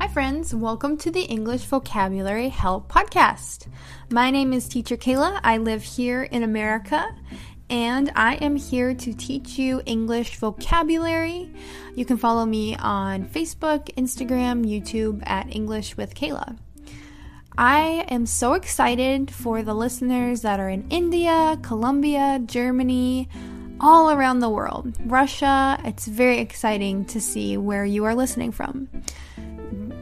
Hi, 0.00 0.08
friends. 0.08 0.54
Welcome 0.54 0.96
to 0.96 1.10
the 1.10 1.24
English 1.24 1.64
Vocabulary 1.64 2.48
Help 2.48 2.90
Podcast. 2.90 3.66
My 4.08 4.30
name 4.30 4.54
is 4.54 4.66
Teacher 4.66 4.96
Kayla. 4.96 5.38
I 5.44 5.58
live 5.58 5.82
here 5.82 6.22
in 6.22 6.42
America 6.42 7.14
and 7.68 8.10
I 8.16 8.36
am 8.36 8.56
here 8.56 8.94
to 8.94 9.12
teach 9.12 9.58
you 9.58 9.82
English 9.84 10.36
vocabulary. 10.36 11.52
You 11.94 12.06
can 12.06 12.16
follow 12.16 12.46
me 12.46 12.76
on 12.76 13.26
Facebook, 13.26 13.94
Instagram, 13.96 14.64
YouTube 14.64 15.22
at 15.26 15.54
English 15.54 15.98
with 15.98 16.14
Kayla. 16.14 16.56
I 17.58 18.06
am 18.08 18.24
so 18.24 18.54
excited 18.54 19.30
for 19.30 19.62
the 19.62 19.74
listeners 19.74 20.40
that 20.40 20.60
are 20.60 20.70
in 20.70 20.88
India, 20.88 21.58
Colombia, 21.60 22.40
Germany, 22.46 23.28
all 23.80 24.10
around 24.10 24.38
the 24.38 24.48
world. 24.48 24.96
Russia, 25.04 25.78
it's 25.84 26.06
very 26.06 26.38
exciting 26.38 27.04
to 27.04 27.20
see 27.20 27.58
where 27.58 27.84
you 27.84 28.06
are 28.06 28.14
listening 28.14 28.50
from 28.50 28.88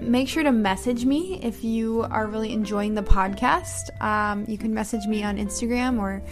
make 0.09 0.29
sure 0.29 0.43
to 0.43 0.53
message 0.53 1.05
me 1.05 1.39
if 1.43 1.63
you 1.63 2.03
are 2.11 2.27
really 2.27 2.53
enjoying 2.53 2.95
the 2.95 3.03
podcast. 3.03 3.91
Um, 4.03 4.45
you 4.49 4.57
can 4.57 4.73
message 4.73 5.07
me 5.07 5.23
on 5.23 5.37
Instagram 5.37 5.99
or 5.99 6.23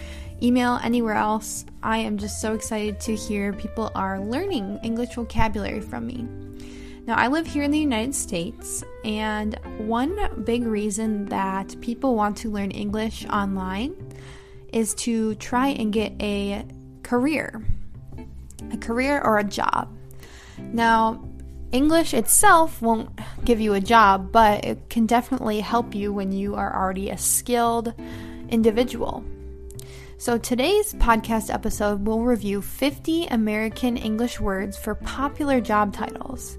email 0.42 0.80
anywhere 0.82 1.14
else. 1.14 1.66
I 1.82 1.98
am 1.98 2.16
just 2.16 2.40
so 2.40 2.54
excited 2.54 2.98
to 3.00 3.14
hear 3.14 3.52
people 3.52 3.92
are 3.94 4.18
learning 4.18 4.80
English 4.82 5.14
vocabulary 5.14 5.80
from 5.80 6.06
me. 6.06 6.26
Now, 7.06 7.14
I 7.16 7.28
live 7.28 7.46
here 7.46 7.62
in 7.62 7.70
the 7.70 7.78
United 7.78 8.14
States, 8.14 8.82
and 9.04 9.56
one 9.78 10.42
big 10.44 10.66
reason 10.66 11.26
that 11.26 11.80
people 11.80 12.16
want 12.16 12.36
to 12.38 12.50
learn 12.50 12.72
English 12.72 13.26
online 13.26 13.94
is 14.72 14.94
to 14.94 15.36
try 15.36 15.68
and 15.68 15.92
get 15.92 16.12
a 16.20 16.66
career, 17.04 17.64
a 18.72 18.76
career 18.78 19.20
or 19.20 19.38
a 19.38 19.44
job. 19.44 19.96
Now, 20.58 21.25
English 21.72 22.14
itself 22.14 22.80
won't 22.80 23.10
give 23.44 23.60
you 23.60 23.74
a 23.74 23.80
job, 23.80 24.30
but 24.32 24.64
it 24.64 24.88
can 24.88 25.06
definitely 25.06 25.60
help 25.60 25.94
you 25.94 26.12
when 26.12 26.32
you 26.32 26.54
are 26.54 26.74
already 26.74 27.10
a 27.10 27.18
skilled 27.18 27.92
individual. 28.48 29.24
So, 30.18 30.38
today's 30.38 30.94
podcast 30.94 31.52
episode 31.52 32.06
will 32.06 32.22
review 32.22 32.62
50 32.62 33.26
American 33.26 33.96
English 33.96 34.40
words 34.40 34.76
for 34.76 34.94
popular 34.94 35.60
job 35.60 35.92
titles. 35.92 36.56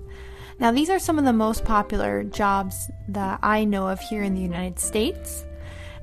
Now, 0.59 0.71
these 0.71 0.89
are 0.89 0.99
some 0.99 1.17
of 1.17 1.25
the 1.25 1.33
most 1.33 1.65
popular 1.65 2.23
jobs 2.23 2.91
that 3.07 3.39
I 3.41 3.63
know 3.63 3.87
of 3.87 3.99
here 3.99 4.23
in 4.23 4.35
the 4.35 4.41
United 4.41 4.79
States. 4.79 5.45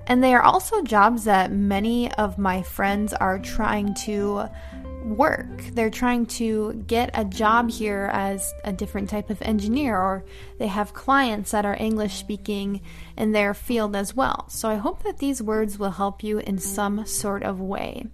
And 0.07 0.23
they 0.23 0.35
are 0.35 0.43
also 0.43 0.83
jobs 0.83 1.25
that 1.25 1.53
many 1.53 2.13
of 2.15 2.39
my 2.39 2.63
friends 2.63 3.15
are 3.15 3.39
trying 3.39 3.95
to 4.07 4.49
work. 5.05 5.63
They're 5.73 5.91
trying 5.91 6.27
to 6.27 6.85
get 6.87 7.11
a 7.15 7.25
job 7.25 7.71
here 7.71 8.11
as 8.13 8.53
a 8.65 8.73
different 8.73 9.11
type 9.11 9.31
of 9.31 9.41
engineer, 9.43 9.97
or 9.97 10.25
they 10.59 10.67
have 10.67 10.95
clients 10.95 11.51
that 11.51 11.67
are 11.67 11.77
English 11.79 12.15
speaking 12.15 12.81
in 13.17 13.33
their 13.33 13.55
field 13.55 13.95
as 13.95 14.15
well. 14.15 14.49
So 14.49 14.69
I 14.69 14.77
hope 14.77 15.03
that 15.03 15.19
these 15.19 15.43
words 15.43 15.79
will 15.79 15.93
help 15.93 16.23
you 16.23 16.39
in 16.39 16.59
some 16.59 17.07
sort 17.07 17.43
of 17.43 17.61
way. 17.61 18.07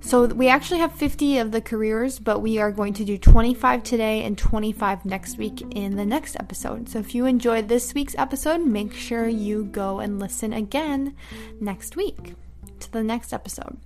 So 0.00 0.26
we 0.26 0.48
actually 0.48 0.80
have 0.80 0.92
50 0.92 1.38
of 1.38 1.50
the 1.50 1.62
careers, 1.62 2.18
but 2.18 2.40
we 2.40 2.58
are 2.58 2.70
going 2.70 2.92
to 2.94 3.06
do 3.06 3.16
25 3.16 3.82
today 3.82 4.22
and 4.22 4.36
25 4.36 5.06
next 5.06 5.38
week 5.38 5.62
in 5.70 5.96
the 5.96 6.04
next 6.04 6.36
episode. 6.36 6.90
So 6.90 6.98
if 6.98 7.14
you 7.14 7.24
enjoyed 7.24 7.68
this 7.68 7.94
week's 7.94 8.14
episode, 8.18 8.66
make 8.66 8.92
sure 8.92 9.26
you 9.26 9.64
go 9.64 10.00
and 10.00 10.20
listen 10.20 10.52
again 10.52 11.16
next 11.58 11.96
week 11.96 12.34
to 12.80 12.92
the 12.92 13.02
next 13.02 13.32
episode. 13.32 13.78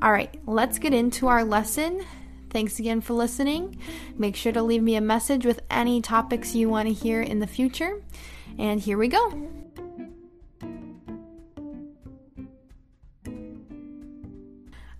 All 0.00 0.12
right, 0.12 0.32
let's 0.46 0.78
get 0.78 0.94
into 0.94 1.26
our 1.26 1.42
lesson. 1.42 2.04
Thanks 2.50 2.78
again 2.78 3.00
for 3.00 3.14
listening. 3.14 3.78
Make 4.16 4.36
sure 4.36 4.52
to 4.52 4.62
leave 4.62 4.82
me 4.82 4.94
a 4.94 5.00
message 5.00 5.44
with 5.44 5.60
any 5.70 6.00
topics 6.00 6.54
you 6.54 6.68
want 6.68 6.88
to 6.88 6.94
hear 6.94 7.20
in 7.20 7.40
the 7.40 7.46
future. 7.46 8.00
And 8.58 8.80
here 8.80 8.96
we 8.96 9.08
go. 9.08 9.50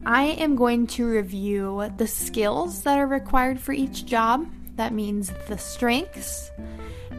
I 0.04 0.24
am 0.38 0.56
going 0.56 0.86
to 0.88 1.06
review 1.06 1.90
the 1.96 2.06
skills 2.08 2.82
that 2.82 2.98
are 2.98 3.06
required 3.06 3.60
for 3.60 3.72
each 3.72 4.04
job. 4.04 4.46
That 4.76 4.92
means 4.92 5.32
the 5.48 5.58
strengths 5.58 6.50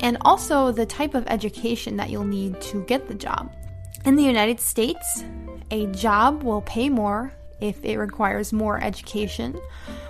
and 0.01 0.17
also 0.21 0.71
the 0.71 0.85
type 0.85 1.13
of 1.13 1.27
education 1.27 1.97
that 1.97 2.09
you'll 2.09 2.23
need 2.23 2.59
to 2.61 2.83
get 2.85 3.07
the 3.07 3.15
job. 3.15 3.53
In 4.05 4.15
the 4.15 4.23
United 4.23 4.59
States, 4.59 5.23
a 5.71 5.85
job 5.87 6.43
will 6.43 6.61
pay 6.61 6.89
more 6.89 7.33
if 7.61 7.83
it 7.83 7.97
requires 7.97 8.53
more 8.53 8.81
education 8.83 9.59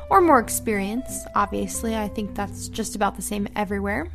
or 0.10 0.22
more 0.22 0.40
experience. 0.40 1.26
Obviously, 1.36 1.96
I 1.96 2.08
think 2.08 2.36
that's 2.36 2.68
just 2.68 2.96
about 2.96 3.16
the 3.16 3.22
same 3.22 3.48
everywhere. 3.56 4.12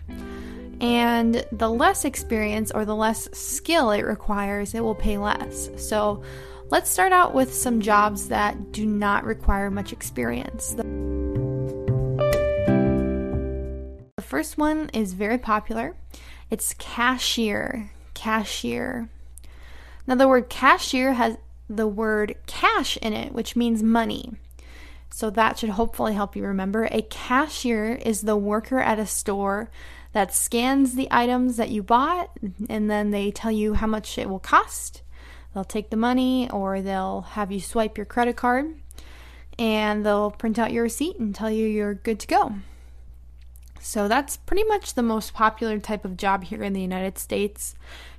And 0.80 1.46
the 1.52 1.68
less 1.70 2.04
experience 2.04 2.70
or 2.70 2.84
the 2.84 2.96
less 2.96 3.28
skill 3.32 3.90
it 3.90 4.02
requires, 4.02 4.74
it 4.74 4.80
will 4.80 4.94
pay 4.94 5.18
less. 5.18 5.70
So 5.76 6.22
let's 6.70 6.90
start 6.90 7.12
out 7.12 7.34
with 7.34 7.54
some 7.54 7.80
jobs 7.80 8.28
that 8.28 8.72
do 8.72 8.84
not 8.84 9.24
require 9.24 9.70
much 9.70 9.92
experience. 9.92 10.74
The 14.16 14.22
first 14.22 14.58
one 14.58 14.90
is 14.92 15.12
very 15.12 15.38
popular 15.38 15.94
it's 16.50 16.74
cashier. 16.74 17.90
Cashier. 18.14 19.08
Now, 20.06 20.14
the 20.14 20.28
word 20.28 20.48
cashier 20.48 21.14
has 21.14 21.36
the 21.68 21.86
word 21.86 22.36
cash 22.46 22.96
in 22.98 23.12
it, 23.12 23.32
which 23.32 23.56
means 23.56 23.82
money. 23.82 24.32
So 25.10 25.30
that 25.30 25.58
should 25.58 25.70
hopefully 25.70 26.14
help 26.14 26.34
you 26.34 26.44
remember. 26.44 26.88
A 26.90 27.02
cashier 27.02 27.94
is 28.04 28.22
the 28.22 28.36
worker 28.36 28.80
at 28.80 28.98
a 28.98 29.06
store 29.06 29.70
that 30.12 30.34
scans 30.34 30.94
the 30.94 31.08
items 31.10 31.56
that 31.56 31.70
you 31.70 31.82
bought 31.82 32.30
and 32.68 32.90
then 32.90 33.10
they 33.10 33.30
tell 33.30 33.52
you 33.52 33.74
how 33.74 33.86
much 33.86 34.18
it 34.18 34.28
will 34.28 34.40
cost. 34.40 35.02
They'll 35.52 35.64
take 35.64 35.90
the 35.90 35.96
money 35.96 36.50
or 36.50 36.82
they'll 36.82 37.22
have 37.22 37.52
you 37.52 37.60
swipe 37.60 37.96
your 37.96 38.06
credit 38.06 38.36
card 38.36 38.74
and 39.58 40.04
they'll 40.04 40.32
print 40.32 40.58
out 40.58 40.72
your 40.72 40.82
receipt 40.82 41.18
and 41.18 41.34
tell 41.34 41.50
you 41.50 41.66
you're 41.66 41.94
good 41.94 42.18
to 42.20 42.26
go. 42.26 42.54
So 43.80 44.08
that's 44.08 44.36
pretty 44.36 44.64
much 44.64 44.94
the 44.94 45.02
most 45.02 45.34
popular 45.34 45.78
type 45.78 46.04
of 46.04 46.16
job 46.16 46.44
here 46.44 46.62
in 46.62 46.72
the 46.72 46.80
United 46.80 47.18
States. 47.18 47.74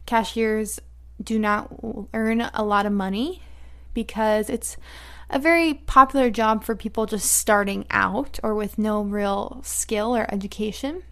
Cashiers 0.06 0.80
do 1.22 1.40
not 1.40 1.74
earn 2.14 2.42
a 2.42 2.64
lot 2.64 2.86
of 2.86 2.92
money 2.92 3.42
because 3.94 4.50
it's 4.50 4.78
a 5.30 5.40
very 5.40 5.74
popular 5.74 6.30
job 6.30 6.64
for 6.64 6.76
people 6.76 7.06
just 7.06 7.32
starting 7.32 7.86
out 7.90 8.40
or 8.44 8.54
with 8.54 8.78
no 8.78 9.02
real 9.02 9.60
skill 9.64 10.16
or 10.16 10.32
education, 10.32 11.04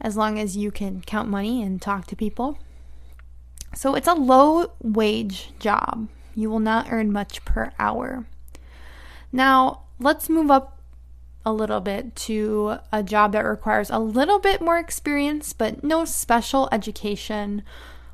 as 0.00 0.16
long 0.16 0.38
as 0.38 0.56
you 0.56 0.70
can 0.70 1.00
count 1.00 1.28
money 1.28 1.62
and 1.62 1.80
talk 1.80 2.06
to 2.06 2.16
people. 2.16 2.58
So 3.74 3.94
it's 3.94 4.08
a 4.08 4.14
low 4.14 4.72
wage 4.82 5.52
job. 5.58 6.08
You 6.34 6.50
will 6.50 6.60
not 6.60 6.88
earn 6.90 7.12
much 7.12 7.44
per 7.44 7.72
hour. 7.78 8.26
Now, 9.32 9.82
let's 9.98 10.28
move 10.28 10.50
up 10.50 10.78
a 11.46 11.52
little 11.52 11.80
bit 11.80 12.14
to 12.14 12.78
a 12.92 13.02
job 13.02 13.32
that 13.32 13.44
requires 13.44 13.88
a 13.88 13.98
little 13.98 14.38
bit 14.38 14.60
more 14.60 14.78
experience, 14.78 15.52
but 15.52 15.82
no 15.82 16.04
special 16.04 16.68
education 16.70 17.62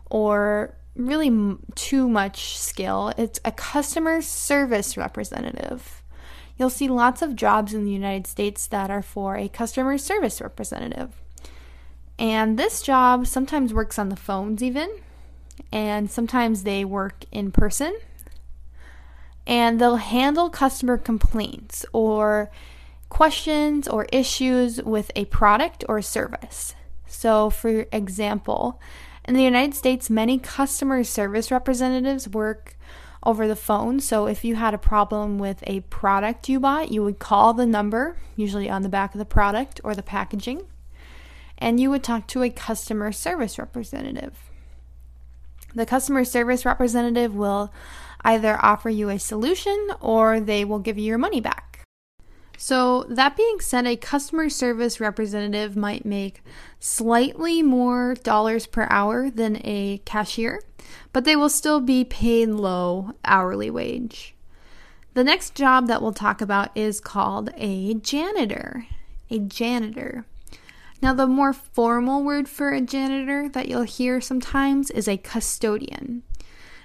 or 0.09 0.76
really 0.97 1.29
m- 1.29 1.61
too 1.75 2.09
much 2.09 2.59
skill. 2.59 3.13
It's 3.17 3.41
a 3.45 3.53
customer 3.53 4.23
service 4.23 4.97
representative. 4.97 6.03
You'll 6.59 6.71
see 6.71 6.89
lots 6.89 7.23
of 7.23 7.37
jobs 7.37 7.75
in 7.75 7.85
the 7.85 7.91
United 7.91 8.27
States 8.27 8.67
that 8.69 8.91
are 8.91 9.03
for 9.03 9.37
a 9.37 9.49
customer 9.49 9.99
service 9.99 10.41
representative. 10.41 11.23
And 12.19 12.59
this 12.59 12.81
job 12.81 13.27
sometimes 13.27 13.75
works 13.75 13.99
on 13.99 14.09
the 14.09 14.17
phones, 14.17 14.63
even, 14.63 14.91
and 15.71 16.11
sometimes 16.11 16.63
they 16.63 16.85
work 16.85 17.25
in 17.31 17.53
person. 17.53 17.97
And 19.47 19.81
they'll 19.81 19.97
handle 19.97 20.51
customer 20.51 20.97
complaints 20.97 21.85
or 21.93 22.51
questions 23.09 23.87
or 23.87 24.07
issues 24.13 24.83
with 24.83 25.11
a 25.15 25.27
product 25.27 25.85
or 25.89 26.03
service. 26.03 26.75
So, 27.07 27.51
for 27.51 27.87
example, 27.93 28.81
in 29.27 29.35
the 29.35 29.43
United 29.43 29.75
States, 29.75 30.09
many 30.09 30.39
customer 30.39 31.03
service 31.05 31.51
representatives 31.51 32.29
work 32.29 32.77
over 33.23 33.49
the 33.49 33.57
phone. 33.57 33.99
So 33.99 34.27
if 34.27 34.45
you 34.45 34.55
had 34.55 34.73
a 34.73 34.79
problem 34.79 35.39
with 35.39 35.65
a 35.67 35.81
product 35.81 36.49
you 36.49 36.61
bought, 36.61 36.93
you 36.93 37.03
would 37.03 37.19
call 37.19 37.53
the 37.53 37.67
number, 37.67 38.17
usually 38.37 38.71
on 38.71 38.83
the 38.83 38.89
back 38.89 39.15
of 39.15 39.19
the 39.19 39.25
product 39.25 39.81
or 39.83 39.95
the 39.95 40.03
packaging, 40.03 40.63
and 41.59 41.81
you 41.81 41.91
would 41.91 42.05
talk 42.05 42.29
to 42.29 42.43
a 42.43 42.51
customer 42.51 43.11
service 43.11 43.59
representative. 43.59 44.51
The 45.75 45.87
customer 45.87 46.25
service 46.25 46.65
representative 46.65 47.35
will 47.35 47.73
either 48.25 48.59
offer 48.65 48.89
you 48.89 49.11
a 49.11 49.19
solution 49.19 49.91
or 50.01 50.41
they 50.41 50.65
will 50.65 50.79
give 50.79 50.97
you 50.97 51.05
your 51.05 51.19
money 51.19 51.41
back. 51.41 51.76
So, 52.59 53.05
that 53.05 53.37
being 53.37 53.61
said, 53.61 53.87
a 53.87 53.97
customer 53.97 54.49
service 54.49 54.99
representative 54.99 55.77
might 55.77 56.07
make 56.07 56.43
slightly 56.81 57.63
more 57.63 58.15
dollars 58.15 58.67
per 58.67 58.87
hour 58.89 59.31
than 59.31 59.61
a 59.63 59.99
cashier, 60.05 60.63
but 61.13 61.25
they 61.25 61.37
will 61.37 61.51
still 61.51 61.81
be 61.81 62.05
paid 62.05 62.49
low 62.49 63.13
hourly 63.25 63.71
wage. 63.71 64.35
The 65.15 65.25
next 65.25 65.55
job 65.55 65.87
that 65.89 66.03
we'll 66.03 66.13
talk 66.13 66.41
about 66.41 66.77
is 66.77 67.01
called 67.01 67.51
a 67.57 67.95
janitor. 67.95 68.87
A 69.31 69.39
janitor. 69.39 70.25
Now, 71.03 71.13
the 71.13 71.27
more 71.27 71.53
formal 71.53 72.23
word 72.23 72.49
for 72.49 72.73
a 72.73 72.81
janitor 72.81 73.49
that 73.51 73.69
you'll 73.69 73.83
hear 73.83 74.21
sometimes 74.21 74.91
is 74.91 75.09
a 75.09 75.19
custodian. 75.19 76.23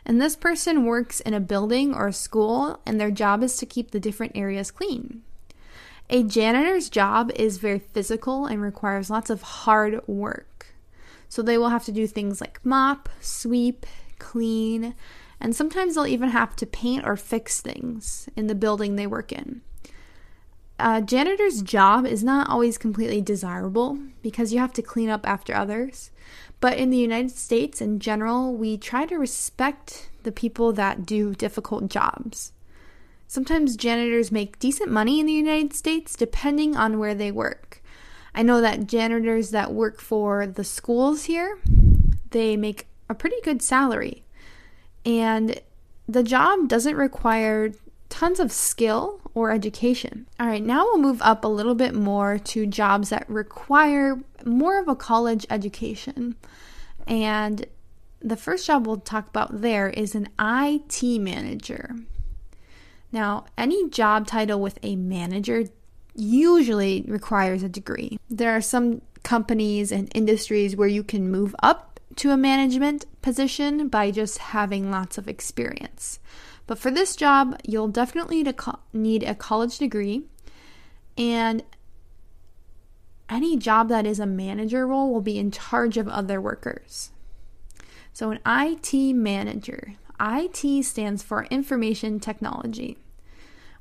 And 0.06 0.19
this 0.19 0.35
person 0.35 0.85
works 0.85 1.19
in 1.19 1.33
a 1.33 1.39
building 1.39 1.94
or 1.94 2.07
a 2.07 2.13
school, 2.13 2.81
and 2.85 3.00
their 3.00 3.12
job 3.12 3.44
is 3.44 3.56
to 3.57 3.65
keep 3.65 3.91
the 3.91 4.00
different 4.00 4.35
areas 4.35 4.71
clean. 4.71 5.23
A 6.13 6.23
janitor's 6.23 6.89
job 6.89 7.31
is 7.37 7.57
very 7.57 7.79
physical 7.79 8.45
and 8.45 8.61
requires 8.61 9.09
lots 9.09 9.29
of 9.29 9.41
hard 9.41 10.05
work. 10.09 10.75
So 11.29 11.41
they 11.41 11.57
will 11.57 11.69
have 11.69 11.85
to 11.85 11.93
do 11.93 12.05
things 12.05 12.41
like 12.41 12.59
mop, 12.65 13.07
sweep, 13.21 13.85
clean, 14.19 14.93
and 15.39 15.55
sometimes 15.55 15.95
they'll 15.95 16.05
even 16.05 16.31
have 16.31 16.53
to 16.57 16.65
paint 16.65 17.07
or 17.07 17.15
fix 17.15 17.61
things 17.61 18.27
in 18.35 18.47
the 18.47 18.55
building 18.55 18.97
they 18.97 19.07
work 19.07 19.31
in. 19.31 19.61
A 20.77 21.01
janitor's 21.01 21.61
job 21.61 22.05
is 22.05 22.25
not 22.25 22.49
always 22.49 22.77
completely 22.77 23.21
desirable 23.21 23.97
because 24.21 24.51
you 24.51 24.59
have 24.59 24.73
to 24.73 24.81
clean 24.81 25.07
up 25.07 25.25
after 25.25 25.55
others. 25.55 26.11
But 26.59 26.77
in 26.77 26.89
the 26.89 26.97
United 26.97 27.31
States 27.31 27.79
in 27.79 27.99
general, 27.99 28.53
we 28.53 28.77
try 28.77 29.05
to 29.05 29.15
respect 29.15 30.09
the 30.23 30.31
people 30.33 30.73
that 30.73 31.05
do 31.05 31.33
difficult 31.35 31.87
jobs. 31.87 32.51
Sometimes 33.31 33.78
janitors 33.78 34.30
make 34.30 34.60
decent 34.60 34.92
money 34.92 35.22
in 35.22 35.25
the 35.25 35.31
United 35.31 35.74
States 35.74 36.18
depending 36.18 36.75
on 36.75 37.00
where 37.00 37.16
they 37.16 37.31
work. 37.31 37.81
I 38.36 38.42
know 38.42 38.60
that 38.60 38.88
janitors 38.88 39.51
that 39.51 39.72
work 39.72 40.01
for 40.01 40.45
the 40.45 40.66
schools 40.66 41.24
here, 41.24 41.57
they 42.31 42.57
make 42.57 42.88
a 43.07 43.16
pretty 43.16 43.38
good 43.42 43.62
salary. 43.62 44.25
And 45.06 45.62
the 46.10 46.24
job 46.24 46.68
doesn't 46.68 46.98
require 46.98 47.72
tons 48.10 48.42
of 48.42 48.51
skill 48.51 49.22
or 49.33 49.51
education. 49.51 50.28
All 50.38 50.48
right, 50.48 50.62
now 50.62 50.83
we'll 50.83 50.98
move 50.98 51.22
up 51.22 51.45
a 51.45 51.48
little 51.48 51.74
bit 51.74 51.95
more 51.95 52.38
to 52.38 52.68
jobs 52.68 53.12
that 53.12 53.30
require 53.30 54.19
more 54.44 54.78
of 54.78 54.89
a 54.89 54.95
college 54.95 55.45
education. 55.50 56.36
And 57.07 57.66
the 58.19 58.36
first 58.36 58.68
job 58.68 58.86
we'll 58.86 58.98
talk 58.98 59.30
about 59.30 59.62
there 59.62 59.89
is 59.89 60.16
an 60.16 60.28
IT 60.38 61.01
manager. 61.22 61.95
Now, 63.11 63.45
any 63.57 63.89
job 63.89 64.27
title 64.27 64.61
with 64.61 64.79
a 64.83 64.95
manager 64.95 65.65
usually 66.15 67.03
requires 67.07 67.63
a 67.63 67.69
degree. 67.69 68.19
There 68.29 68.55
are 68.55 68.61
some 68.61 69.01
companies 69.23 69.91
and 69.91 70.11
industries 70.15 70.75
where 70.75 70.87
you 70.87 71.03
can 71.03 71.29
move 71.29 71.55
up 71.61 71.99
to 72.17 72.31
a 72.31 72.37
management 72.37 73.05
position 73.21 73.87
by 73.87 74.11
just 74.11 74.37
having 74.37 74.91
lots 74.91 75.17
of 75.17 75.27
experience. 75.27 76.19
But 76.67 76.77
for 76.77 76.91
this 76.91 77.15
job, 77.15 77.59
you'll 77.65 77.87
definitely 77.87 78.45
need 78.93 79.23
a 79.23 79.35
college 79.35 79.77
degree, 79.77 80.23
and 81.17 81.63
any 83.29 83.57
job 83.57 83.89
that 83.89 84.05
is 84.05 84.19
a 84.19 84.25
manager 84.25 84.85
role 84.85 85.11
will 85.11 85.21
be 85.21 85.39
in 85.39 85.51
charge 85.51 85.97
of 85.97 86.07
other 86.07 86.41
workers. 86.41 87.11
So, 88.13 88.31
an 88.31 88.39
IT 88.45 89.13
manager, 89.13 89.95
IT 90.21 90.85
stands 90.85 91.23
for 91.23 91.45
Information 91.45 92.19
Technology. 92.19 92.97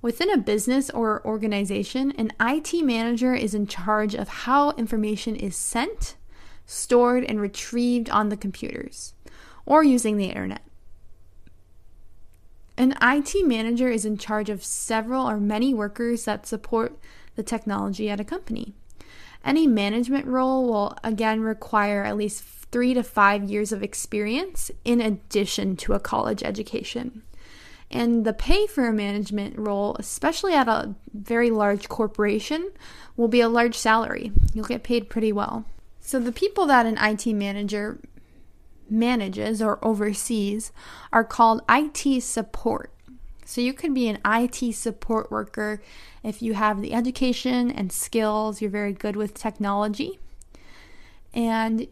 Within 0.02 0.30
a 0.30 0.38
business 0.38 0.88
or 0.88 1.24
organization, 1.26 2.12
an 2.12 2.32
IT 2.40 2.82
manager 2.82 3.34
is 3.34 3.54
in 3.54 3.66
charge 3.66 4.14
of 4.14 4.28
how 4.28 4.70
information 4.72 5.36
is 5.36 5.54
sent, 5.54 6.16
stored, 6.64 7.24
and 7.24 7.40
retrieved 7.40 8.08
on 8.08 8.30
the 8.30 8.36
computers 8.36 9.12
or 9.66 9.84
using 9.84 10.16
the 10.16 10.26
internet. 10.26 10.62
An 12.78 12.96
IT 13.02 13.46
manager 13.46 13.90
is 13.90 14.06
in 14.06 14.16
charge 14.16 14.48
of 14.48 14.64
several 14.64 15.28
or 15.28 15.38
many 15.38 15.74
workers 15.74 16.24
that 16.24 16.46
support 16.46 16.98
the 17.36 17.42
technology 17.42 18.08
at 18.08 18.20
a 18.20 18.24
company. 18.24 18.72
Any 19.44 19.66
management 19.66 20.26
role 20.26 20.66
will 20.66 20.96
again 21.04 21.40
require 21.40 22.04
at 22.04 22.16
least 22.16 22.42
three 22.70 22.94
to 22.94 23.02
five 23.02 23.50
years 23.50 23.72
of 23.72 23.82
experience 23.82 24.70
in 24.84 25.00
addition 25.00 25.76
to 25.76 25.92
a 25.92 26.00
college 26.00 26.42
education. 26.42 27.22
And 27.90 28.24
the 28.24 28.32
pay 28.32 28.66
for 28.66 28.86
a 28.86 28.92
management 28.92 29.58
role, 29.58 29.96
especially 29.98 30.54
at 30.54 30.68
a 30.68 30.94
very 31.12 31.50
large 31.50 31.88
corporation, 31.88 32.70
will 33.16 33.28
be 33.28 33.40
a 33.40 33.48
large 33.48 33.76
salary. 33.76 34.30
You'll 34.54 34.64
get 34.64 34.84
paid 34.84 35.10
pretty 35.10 35.32
well. 35.32 35.64
So, 36.00 36.20
the 36.20 36.32
people 36.32 36.66
that 36.66 36.86
an 36.86 36.96
IT 36.98 37.26
manager 37.34 37.98
manages 38.88 39.60
or 39.60 39.84
oversees 39.84 40.72
are 41.12 41.24
called 41.24 41.62
IT 41.68 42.22
support. 42.22 42.92
So, 43.44 43.60
you 43.60 43.72
could 43.72 43.92
be 43.92 44.08
an 44.08 44.20
IT 44.24 44.74
support 44.74 45.30
worker 45.30 45.82
if 46.22 46.42
you 46.42 46.54
have 46.54 46.80
the 46.80 46.92
education 46.92 47.70
and 47.70 47.92
skills, 47.92 48.60
you're 48.60 48.70
very 48.70 48.92
good 48.92 49.16
with 49.16 49.34
technology. 49.34 50.18
And 51.32 51.86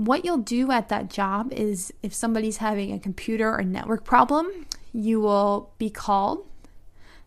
what 0.00 0.24
you'll 0.24 0.38
do 0.38 0.70
at 0.70 0.88
that 0.88 1.10
job 1.10 1.52
is 1.52 1.92
if 2.02 2.14
somebody's 2.14 2.56
having 2.56 2.90
a 2.90 2.98
computer 2.98 3.54
or 3.54 3.62
network 3.62 4.02
problem, 4.02 4.66
you 4.94 5.20
will 5.20 5.74
be 5.76 5.90
called. 5.90 6.46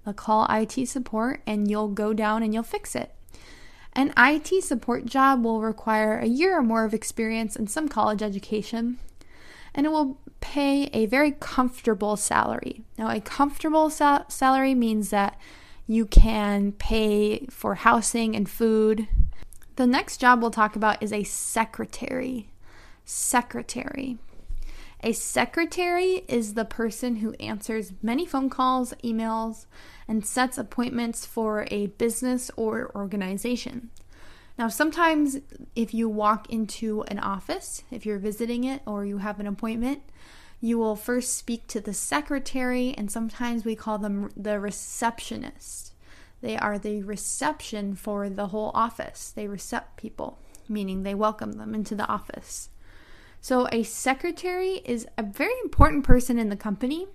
They'll 0.03 0.15
call 0.15 0.47
IT 0.49 0.87
support 0.87 1.43
and 1.45 1.69
you'll 1.69 1.89
go 1.89 2.13
down 2.13 2.41
and 2.41 2.51
you'll 2.51 2.63
fix 2.63 2.95
it. 2.95 3.13
An 3.93 4.11
IT 4.17 4.63
support 4.63 5.05
job 5.05 5.43
will 5.43 5.61
require 5.61 6.17
a 6.17 6.25
year 6.25 6.57
or 6.57 6.63
more 6.63 6.83
of 6.83 6.95
experience 6.95 7.55
and 7.55 7.69
some 7.69 7.87
college 7.87 8.23
education, 8.23 8.97
and 9.75 9.85
it 9.85 9.89
will 9.89 10.17
pay 10.41 10.85
a 10.93 11.05
very 11.05 11.31
comfortable 11.31 12.17
salary. 12.17 12.81
Now, 12.97 13.11
a 13.11 13.21
comfortable 13.21 13.91
sal- 13.91 14.27
salary 14.31 14.73
means 14.73 15.11
that 15.11 15.39
you 15.85 16.07
can 16.07 16.71
pay 16.71 17.45
for 17.51 17.75
housing 17.75 18.35
and 18.35 18.49
food. 18.49 19.07
The 19.75 19.85
next 19.85 20.17
job 20.17 20.41
we'll 20.41 20.49
talk 20.49 20.75
about 20.75 21.03
is 21.03 21.13
a 21.13 21.23
secretary 21.23 22.49
secretary. 23.05 24.17
A 25.05 25.11
secretary 25.11 26.23
is 26.29 26.53
the 26.53 26.63
person 26.63 27.17
who 27.17 27.33
answers 27.33 27.91
many 28.01 28.25
phone 28.25 28.49
calls, 28.49 28.93
emails, 29.03 29.65
and 30.07 30.25
sets 30.25 30.57
appointments 30.57 31.25
for 31.25 31.67
a 31.69 31.87
business 31.87 32.49
or 32.55 32.89
organization. 32.95 33.89
Now, 34.57 34.69
sometimes 34.69 35.39
if 35.75 35.93
you 35.93 36.07
walk 36.07 36.49
into 36.49 37.01
an 37.09 37.19
office, 37.19 37.83
if 37.91 38.05
you're 38.05 38.19
visiting 38.19 38.63
it 38.63 38.81
or 38.85 39.03
you 39.03 39.17
have 39.17 39.39
an 39.39 39.47
appointment, 39.47 40.03
you 40.61 40.77
will 40.77 40.95
first 40.95 41.35
speak 41.35 41.67
to 41.67 41.81
the 41.81 41.93
secretary, 41.93 42.93
and 42.97 43.11
sometimes 43.11 43.65
we 43.65 43.75
call 43.75 43.97
them 43.97 44.29
the 44.37 44.57
receptionist. 44.57 45.91
They 46.39 46.55
are 46.55 46.79
the 46.79 47.03
reception 47.03 47.95
for 47.95 48.29
the 48.29 48.47
whole 48.47 48.71
office. 48.73 49.33
They 49.35 49.47
recept 49.47 49.97
people, 49.97 50.39
meaning 50.69 51.03
they 51.03 51.15
welcome 51.15 51.53
them 51.53 51.75
into 51.75 51.95
the 51.95 52.07
office. 52.07 52.69
So, 53.43 53.67
a 53.73 53.83
secretary 53.83 54.81
is 54.85 55.05
a 55.17 55.21
very 55.21 55.51
important 55.65 56.05
person 56.05 56.39
in 56.39 56.47
the 56.47 56.55
company. 56.55 57.07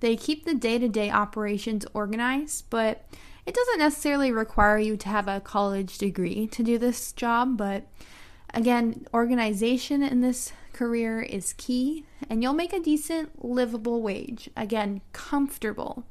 They 0.00 0.16
keep 0.16 0.44
the 0.44 0.56
day 0.56 0.76
to 0.80 0.88
day 0.88 1.08
operations 1.08 1.86
organized, 1.94 2.64
but 2.68 3.08
it 3.46 3.54
doesn't 3.54 3.78
necessarily 3.78 4.32
require 4.32 4.78
you 4.78 4.96
to 4.96 5.08
have 5.08 5.28
a 5.28 5.40
college 5.40 5.98
degree 5.98 6.48
to 6.48 6.64
do 6.64 6.78
this 6.78 7.12
job. 7.12 7.56
But 7.56 7.86
again, 8.52 9.06
organization 9.14 10.02
in 10.02 10.20
this 10.20 10.52
career 10.72 11.22
is 11.22 11.52
key, 11.52 12.06
and 12.28 12.42
you'll 12.42 12.54
make 12.54 12.72
a 12.72 12.80
decent, 12.80 13.44
livable 13.44 14.02
wage. 14.02 14.50
Again, 14.56 15.00
comfortable. 15.12 16.04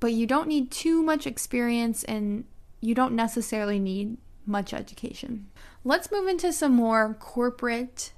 But 0.00 0.12
you 0.12 0.26
don't 0.26 0.48
need 0.48 0.72
too 0.72 1.04
much 1.04 1.24
experience, 1.24 2.02
and 2.02 2.46
you 2.80 2.96
don't 2.96 3.14
necessarily 3.14 3.78
need 3.78 4.16
much 4.44 4.74
education. 4.74 5.46
Let's 5.88 6.12
move 6.12 6.28
into 6.28 6.52
some 6.52 6.72
more 6.72 7.16
corporate 7.18 8.12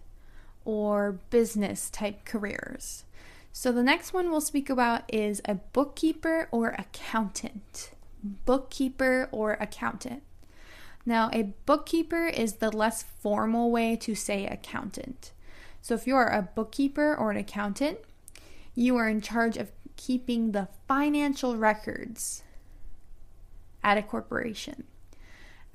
or 0.64 1.20
business 1.30 1.88
type 1.88 2.24
careers. 2.24 3.04
So, 3.52 3.70
the 3.70 3.84
next 3.84 4.12
one 4.12 4.28
we'll 4.28 4.40
speak 4.40 4.68
about 4.68 5.04
is 5.06 5.40
a 5.44 5.54
bookkeeper 5.54 6.48
or 6.50 6.70
accountant. 6.76 7.92
Bookkeeper 8.24 9.28
or 9.30 9.52
accountant. 9.52 10.24
Now, 11.06 11.30
a 11.32 11.54
bookkeeper 11.64 12.26
is 12.26 12.54
the 12.54 12.76
less 12.76 13.04
formal 13.04 13.70
way 13.70 13.94
to 13.98 14.16
say 14.16 14.48
accountant. 14.48 15.30
So, 15.80 15.94
if 15.94 16.08
you 16.08 16.16
are 16.16 16.28
a 16.28 16.42
bookkeeper 16.52 17.14
or 17.14 17.30
an 17.30 17.36
accountant, 17.36 17.98
you 18.74 18.96
are 18.96 19.08
in 19.08 19.20
charge 19.20 19.56
of 19.56 19.70
keeping 19.94 20.50
the 20.50 20.66
financial 20.88 21.56
records 21.56 22.42
at 23.84 23.96
a 23.96 24.02
corporation. 24.02 24.86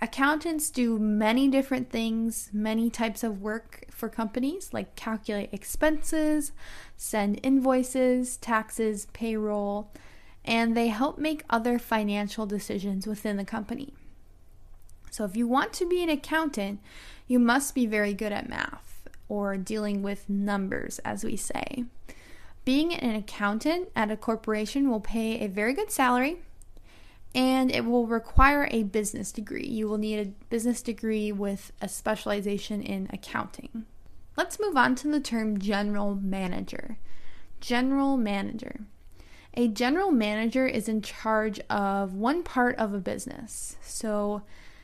Accountants 0.05 0.69
do 0.69 1.00
many 1.00 1.47
different 1.47 1.89
things, 1.89 2.51
many 2.53 2.91
types 2.91 3.24
of 3.24 3.41
work 3.41 3.85
for 3.89 4.07
companies, 4.07 4.69
like 4.71 4.95
calculate 4.95 5.50
expenses, 5.51 6.51
send 6.95 7.39
invoices, 7.41 8.38
taxes, 8.38 9.07
payroll, 9.13 9.91
and 10.45 10.77
they 10.77 10.89
help 10.89 11.17
make 11.17 11.41
other 11.50 11.79
financial 11.79 12.45
decisions 12.45 13.07
within 13.07 13.38
the 13.38 13.43
company. 13.43 13.95
So, 15.09 15.25
if 15.25 15.35
you 15.35 15.47
want 15.47 15.74
to 15.74 15.89
be 15.89 16.03
an 16.03 16.09
accountant, 16.09 16.81
you 17.25 17.39
must 17.39 17.74
be 17.74 17.88
very 17.88 18.13
good 18.13 18.31
at 18.31 18.47
math 18.47 19.09
or 19.27 19.57
dealing 19.57 20.03
with 20.03 20.29
numbers, 20.29 21.00
as 21.00 21.24
we 21.24 21.35
say. 21.35 21.85
Being 22.63 22.93
an 22.93 23.15
accountant 23.15 23.89
at 23.95 24.12
a 24.12 24.17
corporation 24.17 24.88
will 24.88 25.00
pay 25.00 25.39
a 25.39 25.47
very 25.47 25.74
good 25.74 25.89
salary 25.89 26.43
and 27.35 27.69
it 27.69 27.83
will 27.85 28.07
require 28.07 28.67
a 28.71 28.83
business 28.83 29.33
degree. 29.33 29.67
You 29.67 29.89
will 29.89 29.97
need 29.97 30.19
a 30.19 30.31
business 30.49 30.81
degree 30.81 31.33
with 31.33 31.73
a 31.81 31.89
specialization 31.89 32.81
in 32.81 33.09
accounting. 33.11 33.85
Let's 34.37 34.59
move 34.59 34.77
on 34.77 34.95
to 34.95 35.09
the 35.09 35.19
term 35.19 35.59
general 35.59 36.15
manager. 36.15 36.97
General 37.59 38.15
manager. 38.15 38.85
A 39.53 39.67
general 39.67 40.11
manager 40.11 40.65
is 40.65 40.87
in 40.87 41.01
charge 41.01 41.59
of 41.69 42.13
one 42.13 42.41
part 42.41 42.77
of 42.77 42.93
a 42.93 42.99
business. 42.99 43.75
So 43.81 44.41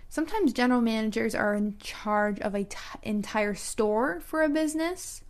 sometimes 0.09 0.51
general 0.51 0.81
managers 0.81 1.33
are 1.33 1.55
in 1.55 1.77
charge 1.79 2.39
of 2.41 2.53
a 2.53 2.65
t- 2.65 2.77
entire 3.01 3.55
store 3.55 4.19
for 4.19 4.41
a 4.41 4.49
business 4.49 5.23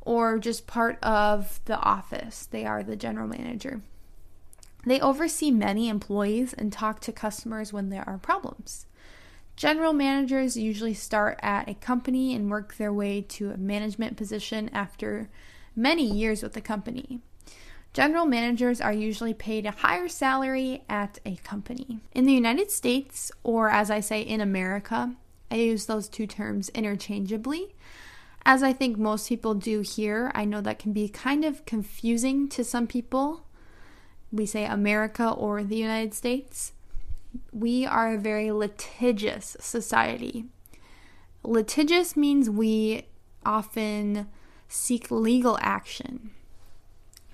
or 0.00 0.38
just 0.38 0.68
part 0.68 1.02
of 1.02 1.60
the 1.64 1.78
office. 1.78 2.46
They 2.46 2.64
are 2.64 2.84
the 2.84 2.96
general 2.96 3.26
manager. 3.26 3.82
They 4.84 5.00
oversee 5.00 5.50
many 5.50 5.88
employees 5.88 6.52
and 6.54 6.72
talk 6.72 7.00
to 7.00 7.12
customers 7.12 7.72
when 7.72 7.88
there 7.88 8.08
are 8.08 8.18
problems. 8.18 8.86
General 9.56 9.92
managers 9.92 10.56
usually 10.56 10.94
start 10.94 11.38
at 11.42 11.68
a 11.68 11.74
company 11.74 12.34
and 12.34 12.50
work 12.50 12.76
their 12.76 12.92
way 12.92 13.20
to 13.22 13.50
a 13.50 13.56
management 13.56 14.16
position 14.16 14.70
after 14.72 15.28
many 15.74 16.04
years 16.04 16.42
with 16.42 16.52
the 16.52 16.60
company. 16.60 17.20
General 17.92 18.26
managers 18.26 18.80
are 18.80 18.92
usually 18.92 19.34
paid 19.34 19.66
a 19.66 19.72
higher 19.72 20.08
salary 20.08 20.84
at 20.88 21.18
a 21.26 21.36
company. 21.36 21.98
In 22.12 22.24
the 22.24 22.32
United 22.32 22.70
States, 22.70 23.32
or 23.42 23.68
as 23.70 23.90
I 23.90 23.98
say 23.98 24.20
in 24.20 24.40
America, 24.40 25.16
I 25.50 25.56
use 25.56 25.86
those 25.86 26.08
two 26.08 26.26
terms 26.26 26.68
interchangeably. 26.68 27.74
As 28.44 28.62
I 28.62 28.72
think 28.72 28.96
most 28.96 29.28
people 29.28 29.54
do 29.54 29.80
here, 29.80 30.30
I 30.34 30.44
know 30.44 30.60
that 30.60 30.78
can 30.78 30.92
be 30.92 31.08
kind 31.08 31.44
of 31.44 31.64
confusing 31.64 32.48
to 32.50 32.62
some 32.62 32.86
people 32.86 33.44
we 34.32 34.46
say 34.46 34.64
America 34.64 35.30
or 35.30 35.62
the 35.62 35.76
United 35.76 36.14
States, 36.14 36.72
we 37.52 37.86
are 37.86 38.14
a 38.14 38.18
very 38.18 38.50
litigious 38.50 39.56
society. 39.60 40.46
Litigious 41.42 42.16
means 42.16 42.50
we 42.50 43.06
often 43.44 44.28
seek 44.68 45.10
legal 45.10 45.58
action. 45.60 46.30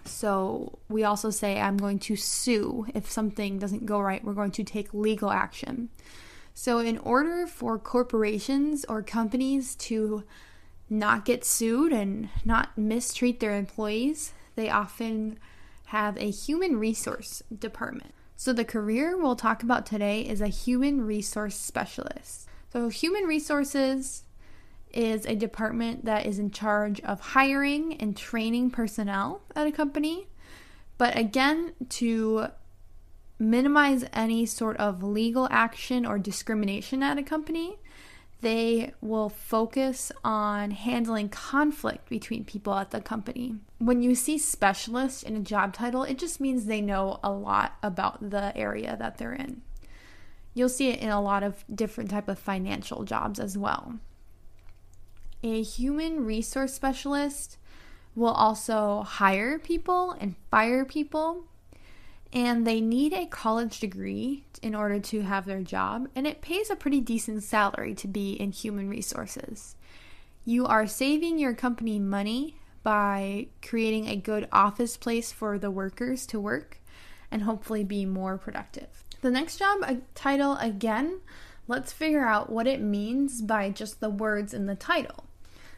So 0.05 0.79
we 0.89 1.03
also 1.03 1.31
say, 1.31 1.61
I'm 1.61 1.77
going 1.77 1.99
to 2.01 2.17
sue. 2.17 2.87
If 2.95 3.11
something 3.11 3.59
doesn't 3.59 3.87
go 3.87 4.01
right, 4.01 4.23
we're 4.23 4.35
going 4.35 4.51
to 4.53 4.65
take 4.65 4.93
legal 4.93 5.31
action. 5.31 5.89
So, 6.57 6.79
in 6.79 6.99
order 6.99 7.49
for 7.49 7.79
corporations 7.81 8.85
or 8.85 9.03
companies 9.03 9.75
to 9.77 10.23
not 10.89 11.25
get 11.25 11.45
sued 11.45 11.93
and 11.93 12.29
not 12.45 12.79
mistreat 12.79 13.41
their 13.41 13.57
employees, 13.57 14.35
they 14.55 14.71
often 14.71 15.39
have 15.87 16.17
a 16.17 16.31
human 16.31 16.79
resource 16.79 17.43
department. 17.57 18.15
So, 18.37 18.53
the 18.53 18.65
career 18.65 19.17
we'll 19.17 19.37
talk 19.37 19.63
about 19.63 19.87
today 19.87 20.23
is 20.23 20.41
a 20.41 20.49
human 20.49 21.03
resource 21.07 21.57
specialist. 21.57 22.49
So, 22.73 22.89
human 22.89 23.25
resources 23.25 24.25
is 24.93 25.27
a 25.27 25.35
department 25.35 26.05
that 26.05 26.27
is 26.27 26.39
in 26.39 26.51
charge 26.51 27.01
of 27.01 27.21
hiring 27.21 27.95
and 27.95 28.17
training 28.17 28.71
personnel 28.71 29.43
at 29.55 29.67
a 29.67 29.73
company. 29.73 30.29
But 30.99 31.19
again, 31.19 31.73
to 31.91 32.49
minimize 33.39 34.05
any 34.13 34.47
sort 34.47 34.77
of 34.77 35.03
legal 35.03 35.49
action 35.51 36.07
or 36.07 36.19
discrimination 36.19 37.03
at 37.03 37.19
a 37.19 37.23
company, 37.23 37.79
they 38.45 38.93
will 39.01 39.31
focus 39.31 40.13
on 40.23 40.71
handling 40.71 41.31
conflict 41.31 42.11
between 42.11 42.45
people 42.45 42.75
at 42.75 42.91
the 42.91 43.01
company. 43.01 43.57
When 43.79 44.03
you 44.03 44.15
see 44.15 44.37
specialist 44.37 45.23
in 45.23 45.35
a 45.35 45.41
job 45.41 45.73
title, 45.73 46.03
it 46.03 46.19
just 46.19 46.41
means 46.41 46.67
they 46.67 46.83
know 46.83 47.21
a 47.25 47.33
lot 47.33 47.77
about 47.83 48.31
the 48.31 48.55
area 48.55 48.97
that 48.99 49.17
they're 49.17 49.33
in. 49.33 49.63
You'll 50.53 50.69
see 50.69 50.91
it 50.91 51.01
in 51.01 51.09
a 51.09 51.23
lot 51.23 51.43
of 51.43 51.65
different 51.75 52.11
type 52.11 52.29
of 52.29 52.39
financial 52.39 53.05
jobs 53.05 53.41
as 53.41 53.57
well. 53.57 53.95
A 55.43 55.63
human 55.63 56.27
resource 56.27 56.75
specialist 56.75 57.57
will 58.15 58.29
also 58.29 59.05
hire 59.05 59.59
people 59.59 60.13
and 60.21 60.37
fire 60.51 60.85
people 60.85 61.45
and 62.35 62.67
they 62.67 62.81
need 62.81 63.13
a 63.13 63.27
college 63.27 63.79
degree 63.79 64.45
in 64.61 64.75
order 64.75 64.99
to 64.99 65.23
have 65.23 65.47
their 65.47 65.63
job, 65.63 66.09
and 66.17 66.27
it 66.27 66.43
pays 66.43 66.69
a 66.69 66.77
pretty 66.77 67.01
decent 67.01 67.45
salary 67.45 67.95
to 67.95 68.09
be 68.09 68.33
in 68.33 68.51
human 68.51 68.89
resources. 68.89 69.77
You 70.45 70.67
are 70.67 70.87
saving 70.87 71.39
your 71.39 71.55
company 71.55 72.01
money 72.01 72.57
by 72.83 73.47
creating 73.67 74.09
a 74.09 74.17
good 74.17 74.49
office 74.53 74.97
place 74.97 75.33
for 75.33 75.59
the 75.59 75.71
workers 75.71 76.27
to 76.27 76.41
work 76.41 76.81
and 77.31 77.43
hopefully 77.43 77.85
be 77.85 78.05
more 78.05 78.37
productive. 78.37 79.05
The 79.23 79.31
next 79.31 79.57
job 79.57 79.79
title, 80.15 80.57
again, 80.57 81.21
let's 81.67 81.93
figure 81.93 82.27
out 82.27 82.51
what 82.51 82.67
it 82.67 82.81
means 82.81 83.41
by 83.41 83.71
just 83.71 84.01
the 84.01 84.11
words 84.11 84.53
in 84.53 84.67
the 84.67 84.75
title. 84.75 85.24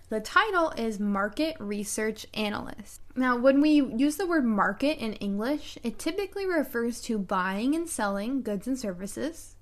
The 0.09 0.21
title 0.21 0.71
is 0.71 1.01
Market 1.01 1.57
Research 1.59 2.29
Analyst. 2.33 3.01
Now, 3.17 3.37
when 3.37 3.61
we 3.61 3.71
use 3.71 4.17
the 4.17 4.27
word 4.27 4.45
market 4.45 4.99
in 4.99 5.15
English, 5.15 5.79
it 5.83 5.99
typically 5.99 6.47
refers 6.47 7.01
to 7.03 7.19
buying 7.19 7.75
and 7.75 7.89
selling 7.89 8.43
goods 8.43 8.69
and 8.69 8.79
services. 8.79 9.57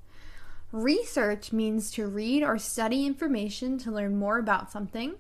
Research 0.71 1.51
means 1.51 1.91
to 1.93 2.07
read 2.07 2.43
or 2.43 2.59
study 2.59 3.07
information 3.07 3.79
to 3.79 3.91
learn 3.91 4.19
more 4.19 4.39
about 4.39 4.71
something. 4.71 5.15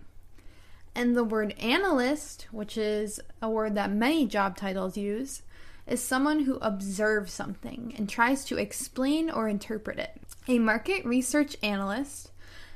And 0.94 1.16
the 1.16 1.24
word 1.24 1.54
analyst, 1.58 2.48
which 2.50 2.76
is 2.76 3.18
a 3.40 3.48
word 3.48 3.76
that 3.76 3.90
many 3.90 4.26
job 4.26 4.58
titles 4.58 4.98
use, 4.98 5.40
is 5.86 6.02
someone 6.02 6.40
who 6.40 6.58
observes 6.60 7.32
something 7.32 7.94
and 7.96 8.10
tries 8.10 8.44
to 8.44 8.58
explain 8.58 9.30
or 9.30 9.48
interpret 9.48 9.98
it. 9.98 10.20
A 10.48 10.58
market 10.58 11.02
research 11.06 11.56
analyst 11.62 12.30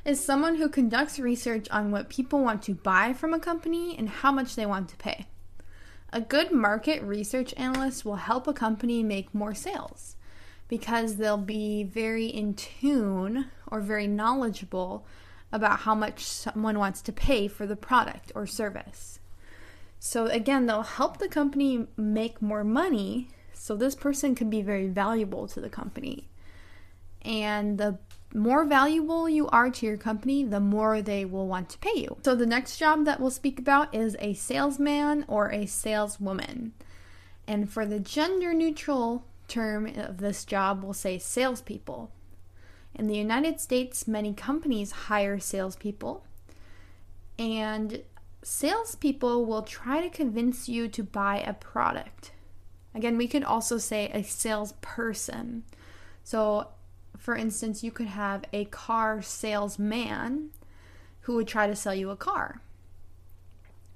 is 0.05 0.23
someone 0.23 0.57
who 0.57 0.69
conducts 0.69 1.19
research 1.19 1.69
on 1.71 1.90
what 1.90 2.09
people 2.09 2.43
want 2.43 2.62
to 2.62 2.75
buy 2.75 3.12
from 3.12 3.35
a 3.35 3.40
company 3.40 3.97
and 3.97 4.09
how 4.09 4.33
much 4.33 4.55
they 4.55 4.67
want 4.67 4.88
to 4.88 4.97
pay. 4.97 5.26
A 6.12 6.21
good 6.21 6.52
market 6.52 7.02
research 7.02 7.52
analyst 7.57 8.05
will 8.05 8.17
help 8.17 8.47
a 8.47 8.55
company 8.55 9.02
make 9.02 9.35
more 9.35 9.55
sales 9.55 10.17
because 10.69 11.17
they'll 11.17 11.37
be 11.37 11.83
very 11.83 12.26
in 12.26 12.55
tune 12.55 13.47
or 13.67 13.81
very 13.81 14.07
knowledgeable 14.07 15.07
about 15.52 15.81
how 15.81 15.95
much 15.95 16.25
someone 16.25 16.78
wants 16.78 17.02
to 17.02 17.12
pay 17.12 17.49
for 17.49 17.67
the 17.67 17.76
product 17.76 18.33
or 18.35 18.47
service. 18.47 19.19
So, 19.99 20.26
again, 20.26 20.67
they'll 20.67 20.83
help 20.83 21.19
the 21.19 21.28
company 21.28 21.87
make 21.97 22.40
more 22.40 22.64
money. 22.64 23.28
So, 23.52 23.75
this 23.75 23.95
person 23.95 24.35
could 24.35 24.50
be 24.50 24.62
very 24.62 24.87
valuable 24.88 25.49
to 25.49 25.61
the 25.61 25.71
company. 25.71 26.28
And 27.23 27.78
the 27.78 27.99
more 28.35 28.64
valuable 28.64 29.28
you 29.28 29.49
are 29.49 29.70
to 29.70 29.87
your 29.87 29.97
company, 29.97 30.44
the 30.44 30.61
more 30.61 31.00
they 31.00 31.25
will 31.25 31.47
want 31.47 31.70
to 31.70 31.78
pay 31.78 31.94
you. 31.97 32.16
So, 32.23 32.35
the 32.35 32.47
next 32.47 32.76
job 32.76 33.04
that 33.06 33.20
we'll 33.20 33.30
speak 33.30 33.58
about 33.58 33.94
is 33.94 34.16
a 34.20 34.35
salesman 34.35 35.25
or 35.28 35.50
a 35.50 35.66
saleswoman. 35.66 36.73
And 37.47 37.70
for 37.70 37.87
the 37.87 38.00
gender 38.00 38.52
neutral 38.52 39.25
term 39.47 39.87
of 39.87 40.18
this 40.18 40.44
job, 40.44 40.85
we'll 40.85 40.92
say 40.92 41.18
salespeople. 41.18 42.12
In 42.94 43.06
the 43.06 43.16
United 43.16 43.61
States, 43.61 44.06
many 44.06 44.35
companies 44.35 44.90
hire 44.90 45.38
salespeople, 45.38 46.25
and 47.38 48.02
salespeople 48.42 49.47
will 49.47 49.62
try 49.62 50.00
to 50.00 50.11
convince 50.11 50.68
you 50.68 50.88
to 50.88 51.02
buy 51.02 51.38
a 51.38 51.54
product. 51.54 52.32
Again, 52.94 53.16
we 53.16 53.28
could 53.28 53.44
also 53.44 53.78
say 53.78 54.11
a 54.12 54.23
salesperson. 54.23 55.64
So, 56.25 56.68
for 57.18 57.37
instance, 57.37 57.82
you 57.82 57.90
could 57.90 58.06
have 58.06 58.44
a 58.52 58.64
car 58.66 59.20
salesman 59.20 60.50
who 61.22 61.34
would 61.34 61.48
try 61.48 61.66
to 61.66 61.76
sell 61.76 61.94
you 61.94 62.10
a 62.10 62.16
car. 62.16 62.60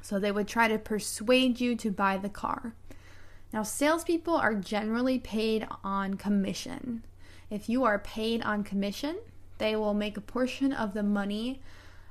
So 0.02 0.19
they 0.19 0.33
would 0.33 0.49
try 0.49 0.69
to 0.69 0.79
persuade 0.79 1.61
you 1.61 1.76
to 1.76 1.91
buy 1.91 2.19
the 2.19 2.29
car. 2.29 2.75
Now, 3.52 3.62
salespeople 3.62 4.35
are 4.35 4.55
generally 4.55 5.19
paid 5.19 5.67
on 5.85 6.14
commission. 6.14 7.05
If 7.49 7.69
you 7.69 7.85
are 7.85 7.99
paid 7.99 8.43
on 8.43 8.64
commission, 8.64 9.19
they 9.59 9.76
will 9.76 9.95
make 9.95 10.17
a 10.17 10.23
portion 10.23 10.73
of 10.73 10.93
the 10.93 11.02
money 11.02 11.62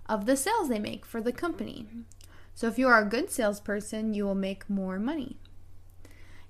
of 0.07 0.25
the 0.25 0.37
sales 0.37 0.69
they 0.69 0.79
make 0.79 1.05
for 1.05 1.21
the 1.21 1.31
company. 1.31 1.87
So, 2.53 2.67
if 2.67 2.79
you 2.79 2.87
are 2.87 3.01
a 3.01 3.09
good 3.09 3.29
salesperson, 3.29 4.13
you 4.13 4.23
will 4.23 4.35
make 4.35 4.69
more 4.69 4.99
money. 4.99 5.37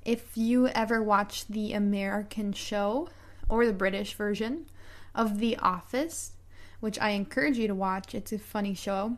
If 0.04 0.38
you 0.38 0.68
ever 0.68 1.02
watch 1.02 1.48
the 1.48 1.74
American 1.74 2.54
show 2.54 3.10
or 3.52 3.66
the 3.66 3.74
British 3.74 4.16
version 4.16 4.66
of 5.14 5.38
The 5.40 5.58
Office, 5.58 6.32
which 6.80 6.98
I 7.00 7.10
encourage 7.10 7.58
you 7.58 7.68
to 7.68 7.76
watch. 7.76 8.16
It's 8.16 8.32
a 8.32 8.40
funny 8.40 8.74
show, 8.74 9.18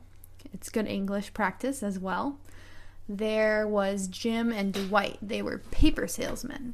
it's 0.52 0.70
good 0.70 0.88
English 0.88 1.34
practice 1.34 1.84
as 1.84 2.00
well. 2.00 2.40
There 3.08 3.68
was 3.68 4.08
Jim 4.08 4.52
and 4.52 4.74
Dwight, 4.74 5.20
they 5.22 5.42
were 5.42 5.60
paper 5.60 6.08
salesmen, 6.08 6.74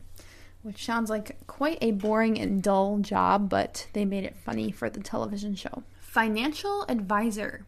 which 0.64 0.86
sounds 0.86 1.10
like 1.10 1.46
quite 1.48 1.78
a 1.82 1.92
boring 1.92 2.40
and 2.40 2.64
dull 2.64 3.00
job, 3.00 3.50
but 3.50 3.88
they 3.94 4.06
made 4.06 4.24
it 4.24 4.38
funny 4.38 4.72
for 4.72 4.90
the 4.90 5.02
television 5.02 5.54
show. 5.54 5.84
Financial 6.00 6.86
advisor. 6.88 7.66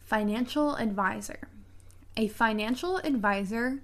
Financial 0.00 0.74
advisor. 0.74 1.48
A 2.16 2.28
financial 2.28 2.98
advisor 2.98 3.80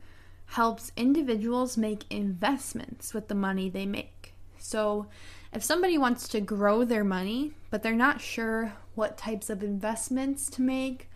helps 0.46 0.92
individuals 0.96 1.76
make 1.76 2.04
investments 2.10 3.14
with 3.14 3.28
the 3.28 3.34
money 3.34 3.70
they 3.70 3.86
make. 3.86 4.17
So, 4.58 5.06
if 5.52 5.62
somebody 5.62 5.96
wants 5.96 6.28
to 6.28 6.40
grow 6.40 6.84
their 6.84 7.04
money, 7.04 7.52
but 7.70 7.82
they're 7.82 7.94
not 7.94 8.20
sure 8.20 8.74
what 8.94 9.16
types 9.16 9.48
of 9.48 9.62
investments 9.62 10.50
to 10.50 10.62
make 10.62 11.08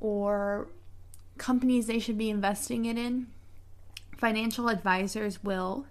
or 0.00 0.68
companies 1.38 1.86
they 1.86 1.98
should 1.98 2.16
be 2.16 2.30
investing 2.30 2.86
it 2.86 2.96
in, 2.96 3.26
financial 4.16 4.68
advisors 4.68 5.44
will 5.44 5.86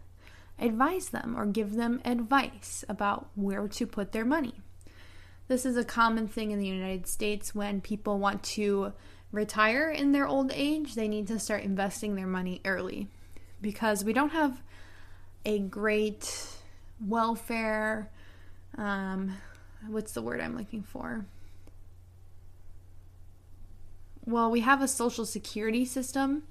advise 0.58 1.10
them 1.10 1.36
or 1.38 1.46
give 1.46 1.75
them 1.75 2.02
advice 2.06 2.84
about 2.90 3.30
where 3.36 3.68
to 3.68 3.86
put 3.86 4.12
their 4.12 4.25
money. 4.25 4.54
This 5.48 5.66
is 5.66 5.78
a 5.78 5.84
common 5.84 6.28
thing 6.28 6.52
in 6.52 6.60
the 6.60 6.68
United 6.68 7.08
States 7.08 7.54
when 7.54 7.82
people 7.82 8.18
want 8.18 8.42
to 8.44 8.94
retire 9.32 9.90
in 9.90 10.12
their 10.12 10.28
old 10.28 10.52
age, 10.54 10.96
they 10.96 11.08
need 11.08 11.28
to 11.28 11.40
start 11.40 11.64
investing 11.64 12.16
their 12.16 12.25
money 12.25 12.62
early 12.66 13.10
because 13.62 14.04
we 14.04 14.14
don't 14.14 14.32
have 14.32 14.62
a 15.46 15.60
great 15.60 16.55
welfare 17.00 18.10
um, 18.78 19.38
what's 19.88 20.12
the 20.14 20.22
word 20.22 20.42
I'm 20.42 20.58
looking 20.58 20.84
for? 20.84 21.25
Well, 24.25 24.50
we 24.50 24.62
have 24.62 24.82
a 24.82 24.88
social 24.88 25.25
security 25.25 25.86
system 25.86 26.44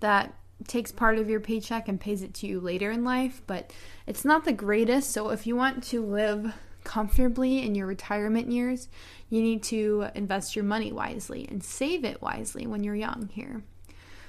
that 0.00 0.34
takes 0.66 0.92
part 0.92 1.18
of 1.18 1.28
your 1.28 1.40
paycheck 1.40 1.88
and 1.88 2.00
pays 2.00 2.22
it 2.22 2.34
to 2.34 2.46
you 2.46 2.60
later 2.60 2.90
in 2.90 3.04
life, 3.04 3.42
but 3.46 3.72
it's 4.06 4.24
not 4.24 4.44
the 4.44 4.52
greatest. 4.52 5.10
So 5.10 5.30
if 5.30 5.46
you 5.46 5.56
want 5.56 5.82
to 5.84 6.04
live 6.04 6.54
comfortably 6.84 7.64
in 7.64 7.74
your 7.74 7.86
retirement 7.86 8.50
years, 8.50 8.88
you 9.28 9.42
need 9.42 9.62
to 9.64 10.08
invest 10.14 10.54
your 10.54 10.64
money 10.64 10.92
wisely 10.92 11.46
and 11.50 11.64
save 11.64 12.04
it 12.04 12.22
wisely 12.22 12.66
when 12.66 12.84
you're 12.84 12.94
young 12.94 13.28
here. 13.32 13.62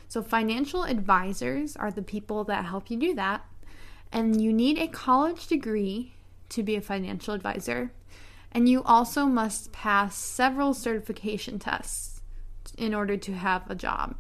So 0.08 0.22
financial 0.22 0.84
advisors 0.84 1.76
are 1.76 1.92
the 1.92 2.02
people 2.02 2.46
that 2.46 2.66
help 2.66 2.90
you 2.90 2.98
do 2.98 3.14
that. 3.16 3.46
And 4.12 4.42
you 4.42 4.54
need 4.54 4.78
a 4.78 4.88
college 4.88 5.48
degree 5.48 6.14
to 6.50 6.64
be 6.64 6.76
a 6.76 6.82
financial 6.82 7.34
advisor. 7.34 7.92
And 8.52 8.70
you 8.70 8.82
also 8.84 9.26
must 9.26 9.72
pass 9.72 10.16
several 10.16 10.74
certification 10.74 11.60
tests 11.60 12.22
in 12.78 12.94
order 12.94 13.18
to 13.18 13.34
have 13.34 13.70
a 13.70 13.76
job. 13.76 14.16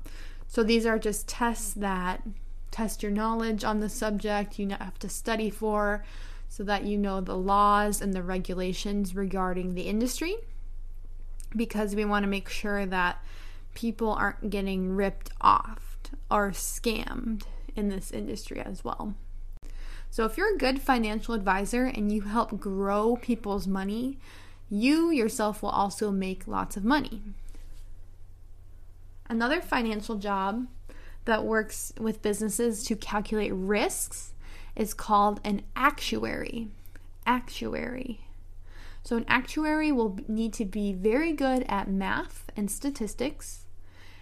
So 0.48 0.63
these 0.63 0.86
are 0.86 1.00
just 1.00 1.27
tests 1.27 1.74
that 1.74 2.24
test 2.72 3.01
your 3.01 3.12
knowledge 3.12 3.63
on 3.63 3.79
the 3.79 3.89
subject 3.89 4.60
you 4.60 4.70
have 4.70 5.00
to 5.00 5.10
study 5.10 5.50
for 5.50 6.03
so 6.50 6.63
that 6.63 6.84
you 6.84 6.98
know 6.98 7.22
the 7.22 7.36
laws 7.36 8.01
and 8.01 8.13
the 8.13 8.24
regulations 8.24 9.15
regarding 9.15 9.74
the 9.74 9.84
industry 9.84 10.36
because 11.56 11.96
we 11.96 12.06
want 12.06 12.24
to 12.24 12.27
make 12.27 12.50
sure 12.50 12.86
that 12.86 13.24
people 13.74 14.12
aren't 14.12 14.50
getting 14.50 14.96
ripped 14.96 15.32
off 15.41 15.98
or 16.29 16.51
scammed 16.51 17.44
in 17.75 17.89
this 17.89 18.12
industry 18.12 18.60
as 18.60 18.84
well. 18.84 19.13
So, 20.10 20.26
if 20.26 20.38
you're 20.38 20.56
a 20.56 20.58
good 20.58 20.82
financial 20.82 21.34
advisor 21.34 21.86
and 21.86 22.12
you 22.12 22.22
help 22.22 22.60
grow 22.60 23.18
people's 23.22 23.68
money, 23.68 24.18
you 24.70 25.12
yourself 25.12 25.62
will 25.62 25.70
also 25.70 26.12
make 26.12 26.48
lots 26.48 26.76
of 26.76 26.84
money. 26.84 27.22
Another 29.30 29.62
financial 29.62 30.16
job 30.16 30.68
that 31.26 31.44
works 31.44 31.94
with 32.00 32.22
businesses 32.22 32.84
to 32.86 32.96
calculate 32.96 33.52
risks 33.54 34.34
is 34.76 34.94
called 34.94 35.42
an 35.44 35.62
actuary. 35.76 36.70
Actuary. 37.26 38.22
So, 39.04 39.18
an 39.18 39.26
actuary 39.28 39.92
will 39.92 40.18
need 40.28 40.54
to 40.54 40.66
be 40.66 40.94
very 40.94 41.32
good 41.32 41.66
at 41.70 41.90
math 41.90 42.50
and 42.56 42.72
statistics, 42.72 43.66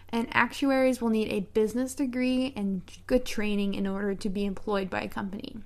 and 0.10 0.28
actuaries 0.32 1.02
will 1.02 1.10
need 1.10 1.30
a 1.30 1.48
business 1.54 1.96
degree 1.96 2.54
and 2.56 2.82
good 3.08 3.26
training 3.26 3.74
in 3.76 3.88
order 3.88 4.14
to 4.14 4.30
be 4.30 4.46
employed 4.46 4.90
by 4.90 5.02
a 5.02 5.08
company. 5.08 5.58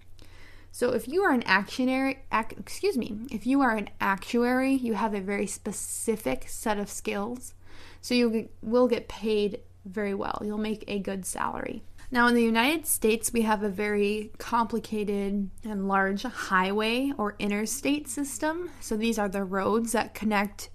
So 0.72 0.92
if 0.92 1.08
you 1.08 1.24
are 1.24 1.32
an 1.32 1.44
actionary, 1.44 2.18
ac- 2.32 2.56
excuse 2.58 2.98
me, 2.98 3.18
if 3.32 3.46
you 3.46 3.62
are 3.62 3.76
an 3.76 3.90
actuary, 4.00 4.74
you 4.74 4.94
have 4.94 5.14
a 5.14 5.22
very 5.22 5.48
specific 5.48 6.48
set 6.48 6.78
of 6.78 6.90
skills. 6.90 7.54
So 8.02 8.14
you 8.14 8.50
will 8.62 8.88
get 8.88 9.08
paid 9.08 9.62
very 9.86 10.14
well. 10.14 10.42
You'll 10.44 10.58
make 10.58 10.84
a 10.88 11.00
good 11.00 11.26
salary. 11.26 11.84
Now, 12.12 12.28
in 12.28 12.34
the 12.34 12.44
United 12.44 12.88
States, 12.88 13.32
we 13.32 13.44
have 13.44 13.62
a 13.62 13.70
very 13.70 14.32
complicated 14.40 15.50
and 15.64 15.88
large 15.88 16.24
highway 16.24 17.12
or 17.18 17.36
interstate 17.38 18.08
system. 18.08 18.72
So, 18.82 18.98
these 18.98 19.20
are 19.20 19.30
the 19.30 19.44
roads 19.44 19.92
that 19.92 20.16
connect 20.16 20.70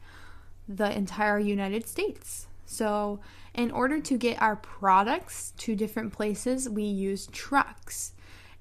the 0.68 0.96
entire 0.96 1.40
United 1.40 1.88
States. 1.88 2.46
So, 2.66 3.18
in 3.52 3.72
order 3.72 4.00
to 4.00 4.16
get 4.16 4.40
our 4.40 4.54
products 4.54 5.52
to 5.58 5.74
different 5.74 6.12
places, 6.12 6.68
we 6.68 6.84
use 6.84 7.26
trucks. 7.32 8.12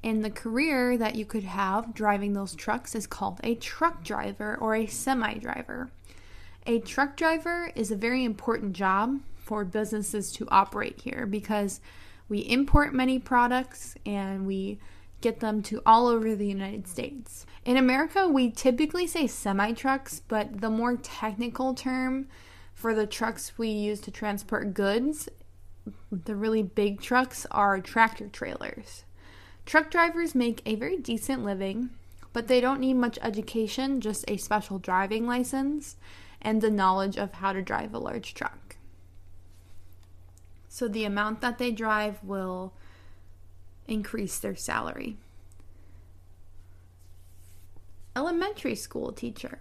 And 0.04 0.24
the 0.24 0.30
career 0.30 0.98
that 0.98 1.16
you 1.16 1.26
could 1.26 1.46
have 1.46 1.94
driving 1.94 2.34
those 2.34 2.56
trucks 2.56 2.94
is 2.94 3.08
called 3.08 3.39
a 3.44 3.56
truck 3.56 4.04
driver 4.04 4.58
or 4.60 4.76
a 4.76 4.86
semi 4.86 5.36
driver. 5.36 5.92
A 6.68 6.80
truck 6.80 7.16
driver 7.16 7.72
is 7.76 7.89
a 7.92 7.96
very 7.96 8.24
important 8.24 8.74
job 8.74 9.20
for 9.36 9.63
businesses 9.63 10.32
to 10.34 10.48
operate 10.50 11.02
here 11.02 11.26
because 11.26 11.82
we 12.30 12.39
import 12.39 12.94
many 12.94 13.20
products 13.20 13.96
and 14.06 14.46
we 14.46 14.80
get 15.22 15.39
them 15.39 15.62
to 15.63 15.82
all 15.86 16.08
over 16.08 16.36
the 16.36 16.48
United 16.48 16.88
States. 16.88 17.46
In 17.63 17.78
America, 17.78 18.28
we 18.28 18.52
typically 18.52 19.08
say 19.08 19.26
semi 19.28 19.72
trucks, 19.72 20.22
but 20.28 20.60
the 20.60 20.70
more 20.70 20.98
technical 20.98 21.74
term 21.74 22.28
for 22.74 22.94
the 22.94 23.08
trucks 23.08 23.58
we 23.58 23.70
use 23.70 24.02
to 24.02 24.12
transport 24.12 24.74
goods, 24.74 25.30
the 26.12 26.36
really 26.36 26.63
big 26.63 27.00
trucks, 27.00 27.46
are 27.52 27.80
tractor 27.80 28.28
trailers. 28.28 29.06
Truck 29.65 29.89
drivers 29.89 30.36
make 30.36 30.62
a 30.65 30.76
very 30.76 30.97
decent 30.97 31.43
living, 31.43 31.89
but 32.34 32.47
they 32.47 32.60
don't 32.60 32.80
need 32.80 32.95
much 32.95 33.19
education, 33.21 34.02
just 34.02 34.26
a 34.28 34.38
special 34.38 34.80
driving 34.80 35.26
license 35.26 35.95
and 36.41 36.62
the 36.62 36.69
knowledge 36.69 37.17
of 37.17 37.34
how 37.34 37.54
to 37.54 37.62
drive 37.62 37.93
a 37.93 37.99
large 37.99 38.34
truck. 38.34 38.76
So 40.67 40.88
the 40.88 41.06
amount 41.06 41.41
that 41.41 41.58
they 41.58 41.71
drive 41.71 42.23
will 42.23 42.73
increase 43.88 44.39
their 44.39 44.56
salary. 44.56 45.17
Elementary 48.15 48.76
school 48.76 49.12
teacher. 49.12 49.60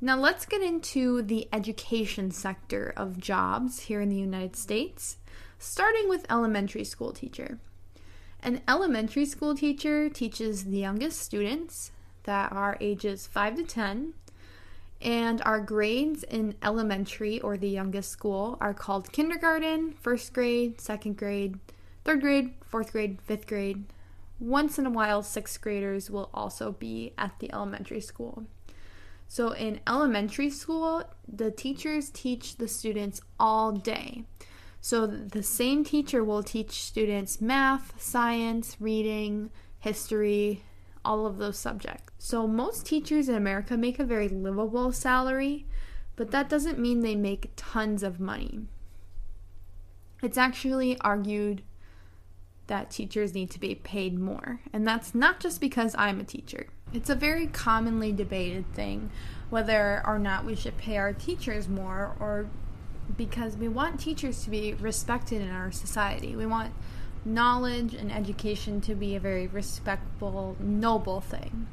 Now 0.00 0.16
let's 0.16 0.46
get 0.46 0.62
into 0.62 1.22
the 1.22 1.48
education 1.52 2.30
sector 2.30 2.92
of 2.96 3.18
jobs 3.18 3.80
here 3.80 4.00
in 4.00 4.08
the 4.08 4.16
United 4.16 4.56
States, 4.56 5.16
starting 5.58 6.08
with 6.08 6.26
elementary 6.30 6.84
school 6.84 7.12
teacher. 7.12 7.58
An 8.42 8.60
elementary 8.68 9.26
school 9.26 9.54
teacher 9.54 10.08
teaches 10.08 10.64
the 10.64 10.78
youngest 10.78 11.20
students 11.20 11.90
that 12.24 12.52
are 12.52 12.76
ages 12.80 13.26
5 13.26 13.56
to 13.56 13.62
10, 13.64 14.14
and 15.00 15.42
our 15.44 15.60
grades 15.60 16.22
in 16.22 16.54
elementary 16.62 17.40
or 17.40 17.56
the 17.56 17.68
youngest 17.68 18.10
school 18.10 18.56
are 18.60 18.74
called 18.74 19.12
kindergarten, 19.12 19.92
first 19.92 20.32
grade, 20.32 20.80
second 20.80 21.16
grade, 21.16 21.58
third 22.04 22.20
grade, 22.20 22.54
fourth 22.64 22.92
grade, 22.92 23.20
fifth 23.22 23.46
grade. 23.46 23.84
Once 24.38 24.78
in 24.78 24.86
a 24.86 24.90
while, 24.90 25.22
sixth 25.22 25.60
graders 25.60 26.10
will 26.10 26.30
also 26.32 26.72
be 26.72 27.12
at 27.16 27.38
the 27.38 27.52
elementary 27.52 28.00
school. 28.00 28.44
So, 29.28 29.50
in 29.50 29.80
elementary 29.88 30.50
school, 30.50 31.02
the 31.26 31.50
teachers 31.50 32.10
teach 32.10 32.56
the 32.56 32.68
students 32.68 33.20
all 33.40 33.72
day. 33.72 34.24
So 34.86 35.04
the 35.08 35.42
same 35.42 35.82
teacher 35.82 36.22
will 36.22 36.44
teach 36.44 36.84
students 36.84 37.40
math, 37.40 38.00
science, 38.00 38.76
reading, 38.78 39.50
history, 39.80 40.62
all 41.04 41.26
of 41.26 41.38
those 41.38 41.58
subjects. 41.58 42.12
So 42.18 42.46
most 42.46 42.86
teachers 42.86 43.28
in 43.28 43.34
America 43.34 43.76
make 43.76 43.98
a 43.98 44.04
very 44.04 44.28
livable 44.28 44.92
salary, 44.92 45.66
but 46.14 46.30
that 46.30 46.48
doesn't 46.48 46.78
mean 46.78 47.00
they 47.00 47.16
make 47.16 47.50
tons 47.56 48.04
of 48.04 48.20
money. 48.20 48.60
It's 50.22 50.38
actually 50.38 50.96
argued 51.00 51.62
that 52.68 52.92
teachers 52.92 53.34
need 53.34 53.50
to 53.50 53.58
be 53.58 53.74
paid 53.74 54.16
more, 54.16 54.60
and 54.72 54.86
that's 54.86 55.16
not 55.16 55.40
just 55.40 55.60
because 55.60 55.96
I'm 55.98 56.20
a 56.20 56.24
teacher. 56.24 56.68
It's 56.92 57.10
a 57.10 57.16
very 57.16 57.48
commonly 57.48 58.12
debated 58.12 58.72
thing 58.72 59.10
whether 59.50 60.00
or 60.06 60.20
not 60.20 60.44
we 60.44 60.54
should 60.54 60.78
pay 60.78 60.96
our 60.96 61.12
teachers 61.12 61.68
more 61.68 62.14
or 62.20 62.46
because 63.16 63.56
we 63.56 63.68
want 63.68 64.00
teachers 64.00 64.44
to 64.44 64.50
be 64.50 64.74
respected 64.74 65.42
in 65.42 65.50
our 65.50 65.70
society. 65.70 66.34
We 66.34 66.46
want 66.46 66.72
knowledge 67.24 67.94
and 67.94 68.12
education 68.12 68.80
to 68.82 68.94
be 68.94 69.16
a 69.16 69.20
very 69.20 69.46
respectable, 69.46 70.56
noble 70.60 71.20
thing. 71.20 71.66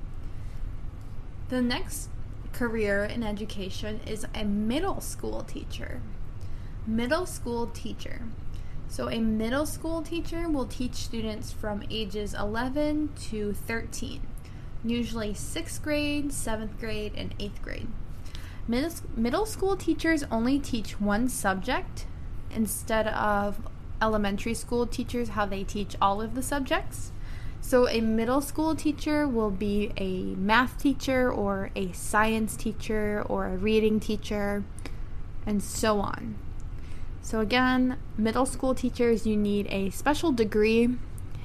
The 1.49 1.61
next 1.61 2.09
career 2.53 3.03
in 3.03 3.23
education 3.23 3.99
is 4.05 4.25
a 4.33 4.43
middle 4.43 5.01
school 5.01 5.43
teacher. 5.43 6.01
Middle 6.85 7.25
school 7.25 7.67
teacher. 7.67 8.21
So, 8.87 9.09
a 9.09 9.19
middle 9.19 9.65
school 9.65 10.01
teacher 10.01 10.47
will 10.47 10.67
teach 10.67 10.95
students 10.95 11.51
from 11.51 11.83
ages 11.89 12.35
11 12.35 13.09
to 13.29 13.53
13, 13.53 14.21
usually 14.83 15.33
6th 15.33 15.81
grade, 15.81 16.29
7th 16.29 16.79
grade, 16.79 17.13
and 17.15 17.35
8th 17.39 17.61
grade. 17.61 17.87
Middle 18.67 19.45
school 19.45 19.75
teachers 19.75 20.23
only 20.31 20.57
teach 20.57 20.99
one 20.99 21.27
subject 21.27 22.05
instead 22.49 23.07
of 23.07 23.67
elementary 24.01 24.53
school 24.53 24.87
teachers 24.87 25.29
how 25.29 25.45
they 25.45 25.63
teach 25.63 25.95
all 26.01 26.21
of 26.21 26.33
the 26.33 26.41
subjects. 26.41 27.11
So, 27.59 27.87
a 27.87 28.01
middle 28.01 28.41
school 28.41 28.75
teacher 28.75 29.27
will 29.27 29.49
be 29.49 29.91
a 29.97 30.35
math 30.35 30.77
teacher 30.77 31.31
or 31.31 31.71
a 31.75 31.91
science 31.93 32.57
teacher 32.57 33.23
or 33.27 33.47
a 33.47 33.55
reading 33.55 33.99
teacher, 34.01 34.63
and 35.45 35.63
so 35.63 35.99
on. 35.99 36.35
So, 37.21 37.39
again, 37.39 37.97
middle 38.17 38.45
school 38.45 38.75
teachers, 38.75 39.25
you 39.25 39.37
need 39.37 39.67
a 39.67 39.89
special 39.91 40.33
degree 40.33 40.89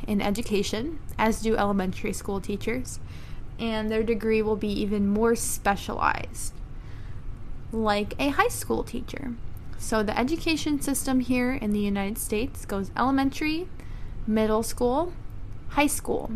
in 0.09 0.21
education, 0.21 0.99
as 1.17 1.41
do 1.41 1.57
elementary 1.57 2.13
school 2.13 2.41
teachers, 2.41 2.99
and 3.59 3.89
their 3.89 4.03
degree 4.03 4.43
will 4.43 4.57
be 4.57 4.73
even 4.73 5.07
more 5.07 5.37
specialized, 5.37 6.53
like 7.73 8.15
a 8.19 8.31
high 8.31 8.49
school 8.49 8.83
teacher. 8.83 9.35
So, 9.79 10.03
the 10.03 10.19
education 10.19 10.81
system 10.81 11.21
here 11.21 11.53
in 11.53 11.71
the 11.71 11.81
United 11.81 12.19
States 12.19 12.65
goes 12.67 12.91
elementary, 12.97 13.69
middle 14.27 14.63
school, 14.63 15.13
high 15.69 15.87
school. 15.87 16.33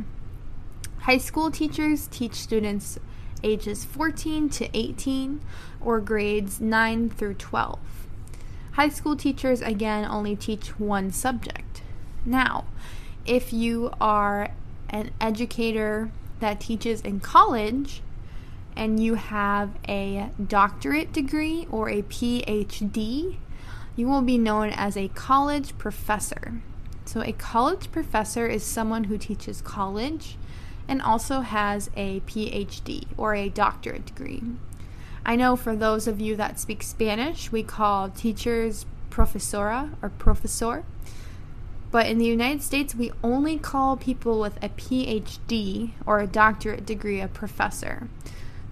High 1.00 1.18
school 1.18 1.50
teachers 1.50 2.06
teach 2.06 2.34
students 2.34 2.98
ages 3.42 3.84
14 3.84 4.48
to 4.50 4.68
18 4.72 5.40
or 5.80 6.00
grades 6.00 6.60
9 6.60 7.10
through 7.10 7.34
12. 7.34 7.78
High 8.72 8.88
school 8.88 9.16
teachers, 9.16 9.60
again, 9.60 10.04
only 10.04 10.36
teach 10.36 10.78
one 10.78 11.10
subject. 11.10 11.82
Now, 12.24 12.64
if 13.26 13.52
you 13.52 13.90
are 14.00 14.52
an 14.88 15.10
educator 15.20 16.10
that 16.40 16.60
teaches 16.60 17.00
in 17.00 17.20
college 17.20 18.02
and 18.76 19.02
you 19.02 19.14
have 19.14 19.70
a 19.88 20.30
doctorate 20.44 21.12
degree 21.12 21.66
or 21.70 21.88
a 21.88 22.02
PhD, 22.02 23.36
you 23.96 24.08
will 24.08 24.22
be 24.22 24.38
known 24.38 24.70
as 24.70 24.96
a 24.96 25.08
college 25.08 25.76
professor. 25.78 26.62
So, 27.04 27.20
a 27.20 27.32
college 27.32 27.90
professor 27.92 28.46
is 28.46 28.62
someone 28.62 29.04
who 29.04 29.18
teaches 29.18 29.60
college 29.60 30.36
and 30.88 31.02
also 31.02 31.40
has 31.40 31.90
a 31.96 32.20
PhD 32.20 33.06
or 33.16 33.34
a 33.34 33.48
doctorate 33.48 34.06
degree. 34.06 34.42
I 35.24 35.36
know 35.36 35.54
for 35.56 35.76
those 35.76 36.06
of 36.06 36.20
you 36.20 36.36
that 36.36 36.58
speak 36.58 36.82
Spanish, 36.82 37.52
we 37.52 37.62
call 37.62 38.08
teachers 38.10 38.86
profesora 39.10 39.90
or 40.00 40.08
profesor. 40.08 40.84
But 41.92 42.06
in 42.06 42.18
the 42.18 42.24
United 42.24 42.62
States, 42.62 42.94
we 42.94 43.12
only 43.22 43.58
call 43.58 43.96
people 43.96 44.40
with 44.40 44.56
a 44.64 44.70
PhD 44.70 45.90
or 46.06 46.20
a 46.20 46.26
doctorate 46.26 46.86
degree 46.86 47.20
a 47.20 47.28
professor. 47.28 48.08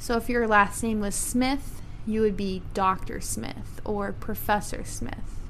So 0.00 0.16
if 0.16 0.30
your 0.30 0.48
last 0.48 0.82
name 0.82 1.00
was 1.00 1.14
Smith, 1.14 1.82
you 2.06 2.22
would 2.22 2.34
be 2.34 2.62
Dr. 2.72 3.20
Smith 3.20 3.82
or 3.84 4.12
Professor 4.12 4.82
Smith. 4.82 5.42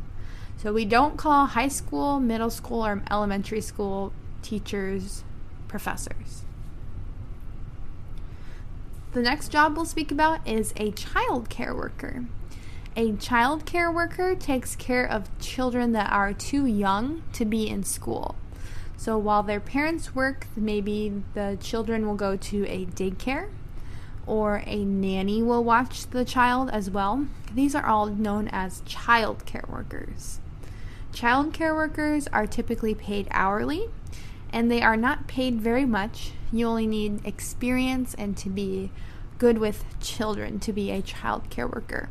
So 0.57 0.73
we 0.73 0.85
don't 0.85 1.17
call 1.17 1.47
high 1.47 1.69
school, 1.69 2.19
middle 2.19 2.51
school, 2.51 2.85
or 2.85 3.01
elementary 3.09 3.61
school 3.61 4.13
teachers 4.43 5.23
professors. 5.69 6.43
The 9.13 9.23
next 9.23 9.51
job 9.51 9.77
we'll 9.77 9.85
speak 9.85 10.11
about 10.11 10.47
is 10.47 10.75
a 10.77 10.91
child 10.91 11.49
care 11.49 11.75
worker. 11.75 12.25
A 12.97 13.13
child 13.13 13.65
care 13.65 13.91
worker 13.91 14.35
takes 14.35 14.75
care 14.75 15.07
of 15.07 15.31
children 15.39 15.93
that 15.93 16.13
are 16.13 16.33
too 16.33 16.67
young 16.67 17.23
to 17.35 17.45
be 17.45 17.69
in 17.69 17.85
school. 17.85 18.35
So 18.97 19.17
while 19.17 19.45
their 19.45 19.61
parents 19.61 20.13
work, 20.13 20.49
maybe 20.57 21.23
the 21.35 21.57
children 21.61 22.05
will 22.05 22.17
go 22.17 22.37
to 22.37 22.67
a 22.67 22.87
daycare 22.87 23.51
or 24.31 24.63
a 24.65 24.85
nanny 24.85 25.43
will 25.43 25.65
watch 25.65 26.07
the 26.07 26.25
child 26.25 26.71
as 26.71 26.89
well. 26.89 27.27
These 27.53 27.75
are 27.75 27.85
all 27.85 28.07
known 28.07 28.47
as 28.53 28.81
child 28.87 29.45
care 29.45 29.65
workers. 29.69 30.39
Child 31.13 31.53
care 31.53 31.75
workers 31.75 32.29
are 32.29 32.47
typically 32.47 32.95
paid 32.95 33.27
hourly 33.33 33.89
and 34.53 34.71
they 34.71 34.83
are 34.83 34.97
not 34.97 35.27
paid 35.27 35.61
very 35.61 35.85
much. 35.85 36.31
You 36.53 36.69
only 36.69 36.87
need 36.87 37.27
experience 37.27 38.15
and 38.15 38.37
to 38.37 38.49
be 38.49 38.93
good 39.39 39.59
with 39.59 39.85
children 40.01 40.61
to 40.61 40.73
be 40.73 40.93
a 40.93 41.03
child 41.03 41.51
care 41.51 41.67
worker. 41.67 42.09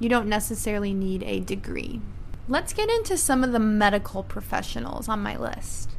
You 0.00 0.08
don't 0.08 0.26
necessarily 0.26 0.94
need 0.94 1.22
a 1.24 1.40
degree. 1.40 2.00
Let's 2.48 2.72
get 2.72 2.88
into 2.88 3.18
some 3.18 3.44
of 3.44 3.52
the 3.52 3.58
medical 3.58 4.22
professionals 4.22 5.06
on 5.06 5.20
my 5.20 5.36
list. 5.36 5.90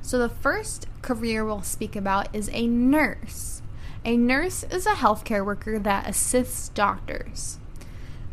So, 0.00 0.16
the 0.16 0.30
first 0.30 0.86
career 1.02 1.44
we'll 1.44 1.60
speak 1.60 1.94
about 1.94 2.34
is 2.34 2.48
a 2.50 2.66
nurse. 2.66 3.57
A 4.08 4.16
nurse 4.16 4.64
is 4.70 4.86
a 4.86 4.92
healthcare 4.92 5.44
worker 5.44 5.78
that 5.78 6.08
assists 6.08 6.70
doctors. 6.70 7.58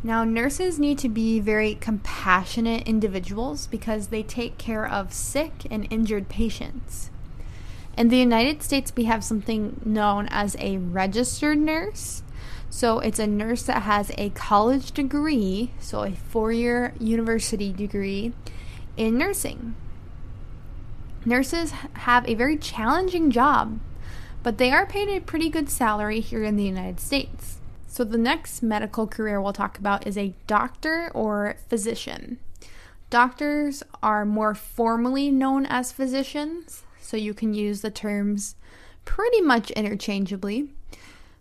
Now, 0.03 0.23
nurses 0.23 0.79
need 0.79 0.97
to 0.99 1.09
be 1.09 1.41
very 1.41 1.75
compassionate 1.75 2.87
individuals 2.87 3.67
because 3.67 4.07
they 4.07 4.23
take 4.23 4.57
care 4.57 4.87
of 4.87 5.11
sick 5.11 5.67
and 5.69 5.85
injured 5.89 6.29
patients. 6.29 7.09
In 7.97 8.07
the 8.07 8.15
United 8.15 8.63
States, 8.63 8.93
we 8.95 9.03
have 9.03 9.21
something 9.21 9.81
known 9.83 10.29
as 10.31 10.55
a 10.59 10.77
registered 10.77 11.57
nurse. 11.57 12.23
So, 12.69 12.99
it's 12.99 13.19
a 13.19 13.27
nurse 13.27 13.63
that 13.63 13.81
has 13.81 14.13
a 14.17 14.29
college 14.29 14.93
degree, 14.93 15.71
so 15.81 16.03
a 16.03 16.11
four 16.11 16.53
year 16.53 16.93
university 17.01 17.73
degree 17.73 18.31
in 18.95 19.17
nursing. 19.17 19.75
Nurses 21.25 21.71
have 21.95 22.25
a 22.29 22.35
very 22.35 22.55
challenging 22.55 23.29
job 23.29 23.81
but 24.45 24.59
they 24.59 24.71
are 24.71 24.85
paid 24.85 25.09
a 25.09 25.19
pretty 25.19 25.49
good 25.49 25.71
salary 25.71 26.19
here 26.19 26.43
in 26.43 26.55
the 26.55 26.63
United 26.63 26.99
States. 26.99 27.57
So, 27.87 28.03
the 28.03 28.19
next 28.19 28.61
medical 28.61 29.07
career 29.07 29.41
we'll 29.41 29.53
talk 29.53 29.79
about 29.79 30.05
is 30.05 30.19
a 30.19 30.35
doctor 30.45 31.09
or 31.15 31.55
physician. 31.67 32.37
Doctors 33.09 33.81
are 34.03 34.23
more 34.23 34.53
formally 34.53 35.31
known 35.31 35.65
as 35.65 35.91
physicians, 35.91 36.83
so 37.01 37.17
you 37.17 37.33
can 37.33 37.55
use 37.55 37.81
the 37.81 37.89
terms 37.89 38.53
pretty 39.03 39.41
much 39.41 39.71
interchangeably. 39.71 40.69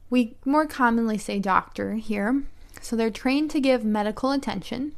We 0.08 0.36
more 0.46 0.66
commonly 0.66 1.18
say 1.18 1.38
doctor 1.38 1.96
here. 1.96 2.44
So 2.80 2.96
they're 2.96 3.10
trained 3.10 3.50
to 3.50 3.60
give 3.60 3.84
medical 3.84 4.30
attention. 4.30 4.92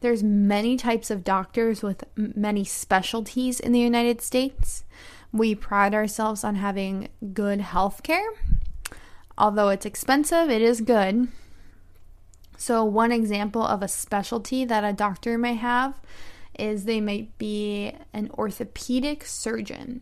There's 0.00 0.22
many 0.22 0.76
types 0.76 1.10
of 1.10 1.24
doctors 1.24 1.82
with 1.82 2.04
many 2.14 2.64
specialties 2.64 3.58
in 3.58 3.72
the 3.72 3.80
United 3.80 4.20
States. 4.20 4.84
We 5.36 5.54
pride 5.54 5.92
ourselves 5.92 6.44
on 6.44 6.54
having 6.54 7.08
good 7.34 7.60
health 7.60 8.02
care. 8.02 8.30
Although 9.36 9.68
it's 9.68 9.84
expensive, 9.84 10.48
it 10.48 10.62
is 10.62 10.80
good. 10.80 11.28
So, 12.56 12.82
one 12.84 13.12
example 13.12 13.62
of 13.62 13.82
a 13.82 13.88
specialty 13.88 14.64
that 14.64 14.82
a 14.82 14.94
doctor 14.94 15.36
may 15.36 15.54
have 15.54 16.00
is 16.58 16.84
they 16.84 17.02
might 17.02 17.36
be 17.36 17.92
an 18.14 18.30
orthopedic 18.32 19.26
surgeon. 19.26 20.00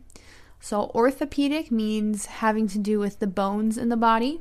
So, 0.61 0.89
orthopedic 0.95 1.69
means 1.69 2.27
having 2.27 2.67
to 2.69 2.79
do 2.79 2.97
with 2.97 3.19
the 3.19 3.27
bones 3.27 3.77
in 3.77 3.89
the 3.89 3.97
body, 3.97 4.39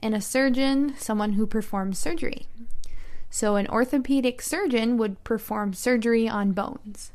and 0.00 0.12
a 0.12 0.20
surgeon, 0.20 0.94
someone 0.98 1.34
who 1.34 1.46
performs 1.46 2.00
surgery. 2.00 2.48
So, 3.30 3.54
an 3.54 3.68
orthopedic 3.68 4.42
surgeon 4.42 4.96
would 4.96 5.22
perform 5.22 5.72
surgery 5.72 6.28
on 6.28 6.50
bones. 6.50 7.12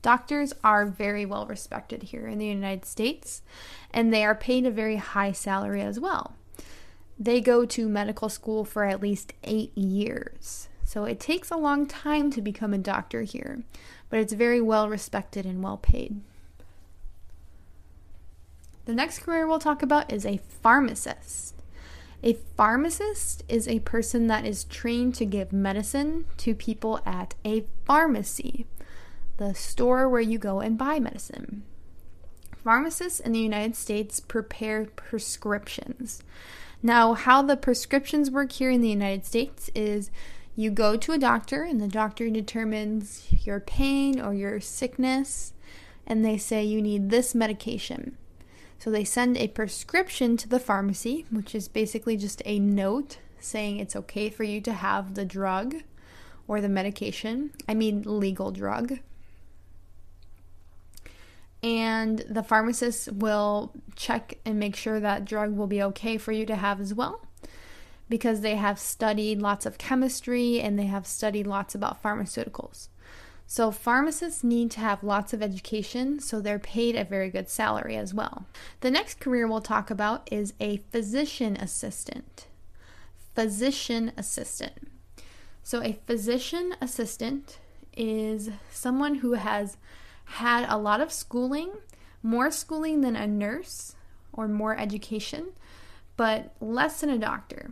Doctors 0.00 0.52
are 0.62 0.86
very 0.86 1.26
well 1.26 1.46
respected 1.46 2.04
here 2.04 2.26
in 2.26 2.38
the 2.38 2.46
United 2.46 2.84
States, 2.84 3.42
and 3.92 4.12
they 4.12 4.24
are 4.24 4.34
paid 4.34 4.64
a 4.64 4.70
very 4.70 4.96
high 4.96 5.32
salary 5.32 5.82
as 5.82 5.98
well. 5.98 6.34
They 7.18 7.40
go 7.40 7.66
to 7.66 7.88
medical 7.88 8.28
school 8.28 8.64
for 8.64 8.84
at 8.84 9.02
least 9.02 9.32
eight 9.42 9.76
years. 9.76 10.68
So 10.84 11.04
it 11.04 11.18
takes 11.20 11.50
a 11.50 11.56
long 11.56 11.86
time 11.86 12.30
to 12.30 12.40
become 12.40 12.72
a 12.72 12.78
doctor 12.78 13.22
here, 13.22 13.64
but 14.08 14.20
it's 14.20 14.32
very 14.32 14.60
well 14.60 14.88
respected 14.88 15.44
and 15.44 15.62
well 15.62 15.76
paid. 15.76 16.20
The 18.84 18.94
next 18.94 19.18
career 19.18 19.46
we'll 19.46 19.58
talk 19.58 19.82
about 19.82 20.10
is 20.10 20.24
a 20.24 20.40
pharmacist. 20.62 21.54
A 22.22 22.38
pharmacist 22.56 23.42
is 23.48 23.68
a 23.68 23.80
person 23.80 24.28
that 24.28 24.46
is 24.46 24.64
trained 24.64 25.14
to 25.16 25.26
give 25.26 25.52
medicine 25.52 26.24
to 26.38 26.54
people 26.54 27.00
at 27.04 27.34
a 27.44 27.64
pharmacy 27.84 28.64
the 29.38 29.54
store 29.54 30.08
where 30.08 30.20
you 30.20 30.38
go 30.38 30.60
and 30.60 30.76
buy 30.76 31.00
medicine. 31.00 31.62
Pharmacists 32.56 33.20
in 33.20 33.32
the 33.32 33.38
United 33.38 33.76
States 33.76 34.20
prepare 34.20 34.84
prescriptions. 34.84 36.22
Now, 36.82 37.14
how 37.14 37.42
the 37.42 37.56
prescriptions 37.56 38.30
work 38.30 38.52
here 38.52 38.70
in 38.70 38.82
the 38.82 38.90
United 38.90 39.24
States 39.24 39.70
is 39.74 40.10
you 40.54 40.70
go 40.70 40.96
to 40.96 41.12
a 41.12 41.18
doctor, 41.18 41.62
and 41.62 41.80
the 41.80 41.88
doctor 41.88 42.28
determines 42.28 43.26
your 43.30 43.60
pain 43.60 44.20
or 44.20 44.34
your 44.34 44.60
sickness, 44.60 45.52
and 46.06 46.24
they 46.24 46.36
say 46.36 46.64
you 46.64 46.82
need 46.82 47.10
this 47.10 47.34
medication. 47.34 48.16
So 48.78 48.90
they 48.90 49.04
send 49.04 49.36
a 49.36 49.48
prescription 49.48 50.36
to 50.36 50.48
the 50.48 50.60
pharmacy, 50.60 51.26
which 51.30 51.54
is 51.54 51.68
basically 51.68 52.16
just 52.16 52.42
a 52.44 52.58
note 52.58 53.18
saying 53.40 53.78
it's 53.78 53.96
okay 53.96 54.30
for 54.30 54.42
you 54.44 54.60
to 54.62 54.72
have 54.72 55.14
the 55.14 55.24
drug 55.24 55.76
or 56.48 56.60
the 56.60 56.68
medication. 56.68 57.52
I 57.68 57.74
mean, 57.74 58.02
legal 58.04 58.50
drug 58.50 58.98
and 61.62 62.20
the 62.28 62.42
pharmacist 62.42 63.12
will 63.12 63.72
check 63.96 64.38
and 64.44 64.58
make 64.58 64.76
sure 64.76 65.00
that 65.00 65.24
drug 65.24 65.56
will 65.56 65.66
be 65.66 65.82
okay 65.82 66.16
for 66.16 66.32
you 66.32 66.46
to 66.46 66.56
have 66.56 66.80
as 66.80 66.94
well 66.94 67.20
because 68.08 68.40
they 68.40 68.56
have 68.56 68.78
studied 68.78 69.40
lots 69.40 69.66
of 69.66 69.78
chemistry 69.78 70.60
and 70.60 70.78
they 70.78 70.86
have 70.86 71.06
studied 71.06 71.46
lots 71.46 71.74
about 71.74 72.02
pharmaceuticals. 72.02 72.88
So, 73.50 73.70
pharmacists 73.70 74.44
need 74.44 74.70
to 74.72 74.80
have 74.80 75.02
lots 75.02 75.32
of 75.32 75.42
education, 75.42 76.20
so 76.20 76.38
they're 76.38 76.58
paid 76.58 76.94
a 76.94 77.04
very 77.04 77.30
good 77.30 77.48
salary 77.48 77.96
as 77.96 78.12
well. 78.12 78.44
The 78.80 78.90
next 78.90 79.20
career 79.20 79.48
we'll 79.48 79.62
talk 79.62 79.90
about 79.90 80.28
is 80.30 80.52
a 80.60 80.76
physician 80.90 81.56
assistant. 81.56 82.46
Physician 83.34 84.12
assistant. 84.18 84.88
So, 85.62 85.82
a 85.82 85.98
physician 86.06 86.74
assistant 86.82 87.58
is 87.96 88.50
someone 88.70 89.16
who 89.16 89.32
has 89.32 89.78
had 90.28 90.66
a 90.68 90.78
lot 90.78 91.00
of 91.00 91.12
schooling, 91.12 91.72
more 92.22 92.50
schooling 92.50 93.00
than 93.00 93.16
a 93.16 93.26
nurse 93.26 93.96
or 94.32 94.46
more 94.46 94.76
education, 94.78 95.48
but 96.16 96.54
less 96.60 97.00
than 97.00 97.10
a 97.10 97.18
doctor. 97.18 97.70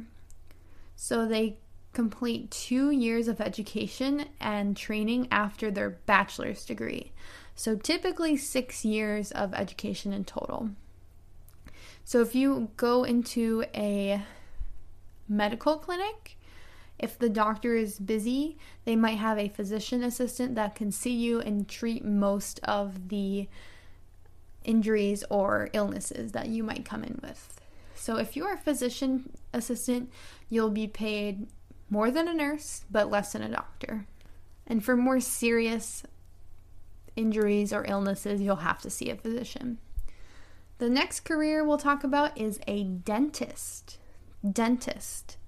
So, 0.94 1.26
they 1.26 1.58
complete 1.92 2.50
two 2.50 2.90
years 2.90 3.28
of 3.28 3.40
education 3.40 4.26
and 4.40 4.76
training 4.76 5.28
after 5.30 5.70
their 5.70 5.90
bachelor's 5.90 6.64
degree. 6.64 7.12
So, 7.54 7.76
typically, 7.76 8.36
six 8.36 8.84
years 8.84 9.32
of 9.32 9.54
education 9.54 10.12
in 10.12 10.24
total. 10.24 10.70
So, 12.04 12.20
if 12.20 12.34
you 12.34 12.70
go 12.76 13.04
into 13.04 13.64
a 13.74 14.22
medical 15.28 15.76
clinic, 15.76 16.35
if 16.98 17.18
the 17.18 17.28
doctor 17.28 17.76
is 17.76 17.98
busy, 17.98 18.56
they 18.84 18.96
might 18.96 19.18
have 19.18 19.38
a 19.38 19.48
physician 19.48 20.02
assistant 20.02 20.54
that 20.54 20.74
can 20.74 20.90
see 20.90 21.12
you 21.12 21.40
and 21.40 21.68
treat 21.68 22.04
most 22.04 22.60
of 22.62 23.08
the 23.08 23.48
injuries 24.64 25.22
or 25.30 25.68
illnesses 25.72 26.32
that 26.32 26.48
you 26.48 26.64
might 26.64 26.84
come 26.84 27.04
in 27.04 27.20
with. 27.22 27.60
So, 27.94 28.16
if 28.16 28.36
you're 28.36 28.54
a 28.54 28.58
physician 28.58 29.32
assistant, 29.52 30.10
you'll 30.48 30.70
be 30.70 30.86
paid 30.86 31.46
more 31.88 32.10
than 32.10 32.28
a 32.28 32.34
nurse, 32.34 32.84
but 32.90 33.10
less 33.10 33.32
than 33.32 33.42
a 33.42 33.48
doctor. 33.48 34.06
And 34.66 34.84
for 34.84 34.96
more 34.96 35.20
serious 35.20 36.02
injuries 37.14 37.72
or 37.72 37.84
illnesses, 37.86 38.40
you'll 38.40 38.56
have 38.56 38.82
to 38.82 38.90
see 38.90 39.10
a 39.10 39.16
physician. 39.16 39.78
The 40.78 40.90
next 40.90 41.20
career 41.20 41.64
we'll 41.64 41.78
talk 41.78 42.04
about 42.04 42.36
is 42.36 42.60
a 42.66 42.84
dentist. 42.84 43.98
Dentist. 44.48 45.38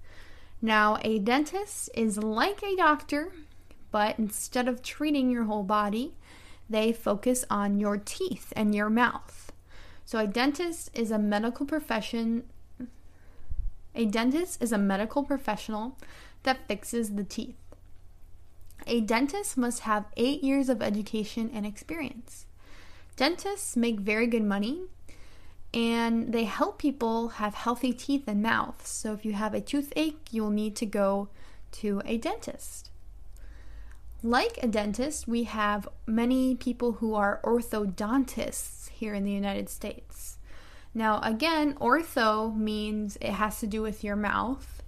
Now, 0.60 0.98
a 1.02 1.18
dentist 1.18 1.90
is 1.94 2.18
like 2.18 2.62
a 2.62 2.76
doctor, 2.76 3.32
but 3.90 4.18
instead 4.18 4.66
of 4.66 4.82
treating 4.82 5.30
your 5.30 5.44
whole 5.44 5.62
body, 5.62 6.14
they 6.68 6.92
focus 6.92 7.44
on 7.48 7.78
your 7.78 7.96
teeth 7.96 8.52
and 8.56 8.74
your 8.74 8.90
mouth. 8.90 9.52
So, 10.04 10.18
a 10.18 10.26
dentist 10.26 10.90
is 10.94 11.10
a 11.10 11.18
medical 11.18 11.64
profession. 11.64 12.44
A 13.94 14.04
dentist 14.04 14.62
is 14.62 14.72
a 14.72 14.78
medical 14.78 15.22
professional 15.22 15.96
that 16.42 16.66
fixes 16.66 17.14
the 17.14 17.24
teeth. 17.24 17.56
A 18.86 19.00
dentist 19.00 19.56
must 19.56 19.80
have 19.80 20.06
eight 20.16 20.42
years 20.42 20.68
of 20.68 20.82
education 20.82 21.50
and 21.52 21.66
experience. 21.66 22.46
Dentists 23.16 23.76
make 23.76 24.00
very 24.00 24.26
good 24.26 24.44
money 24.44 24.82
and 25.74 26.32
they 26.32 26.44
help 26.44 26.78
people 26.78 27.28
have 27.28 27.54
healthy 27.54 27.92
teeth 27.92 28.24
and 28.26 28.42
mouths. 28.42 28.88
So 28.88 29.12
if 29.12 29.24
you 29.24 29.34
have 29.34 29.54
a 29.54 29.60
toothache, 29.60 30.28
you'll 30.30 30.50
need 30.50 30.76
to 30.76 30.86
go 30.86 31.28
to 31.72 32.00
a 32.04 32.16
dentist. 32.16 32.90
Like 34.22 34.58
a 34.62 34.66
dentist, 34.66 35.28
we 35.28 35.44
have 35.44 35.88
many 36.06 36.56
people 36.56 36.92
who 36.92 37.14
are 37.14 37.40
orthodontists 37.44 38.88
here 38.88 39.14
in 39.14 39.24
the 39.24 39.30
United 39.30 39.68
States. 39.68 40.38
Now, 40.94 41.20
again, 41.22 41.74
ortho 41.74 42.56
means 42.56 43.16
it 43.20 43.32
has 43.32 43.60
to 43.60 43.66
do 43.66 43.82
with 43.82 44.02
your 44.02 44.16
mouth, 44.16 44.82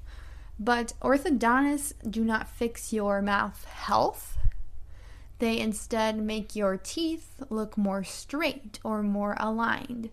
but 0.58 0.94
orthodontists 1.00 1.92
do 2.10 2.24
not 2.24 2.48
fix 2.48 2.92
your 2.92 3.22
mouth 3.22 3.64
health. 3.66 4.38
They 5.38 5.58
instead 5.58 6.18
make 6.18 6.56
your 6.56 6.76
teeth 6.76 7.42
look 7.48 7.78
more 7.78 8.02
straight 8.02 8.80
or 8.82 9.02
more 9.02 9.36
aligned. 9.38 10.10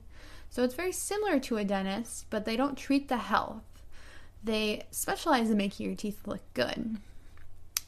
So 0.49 0.63
it's 0.63 0.75
very 0.75 0.91
similar 0.91 1.39
to 1.41 1.57
a 1.57 1.63
dentist, 1.63 2.25
but 2.29 2.45
they 2.45 2.55
don't 2.55 2.77
treat 2.77 3.07
the 3.07 3.17
health. 3.17 3.63
They 4.43 4.83
specialize 4.91 5.49
in 5.49 5.57
making 5.57 5.86
your 5.86 5.95
teeth 5.95 6.25
look 6.25 6.41
good. 6.53 6.97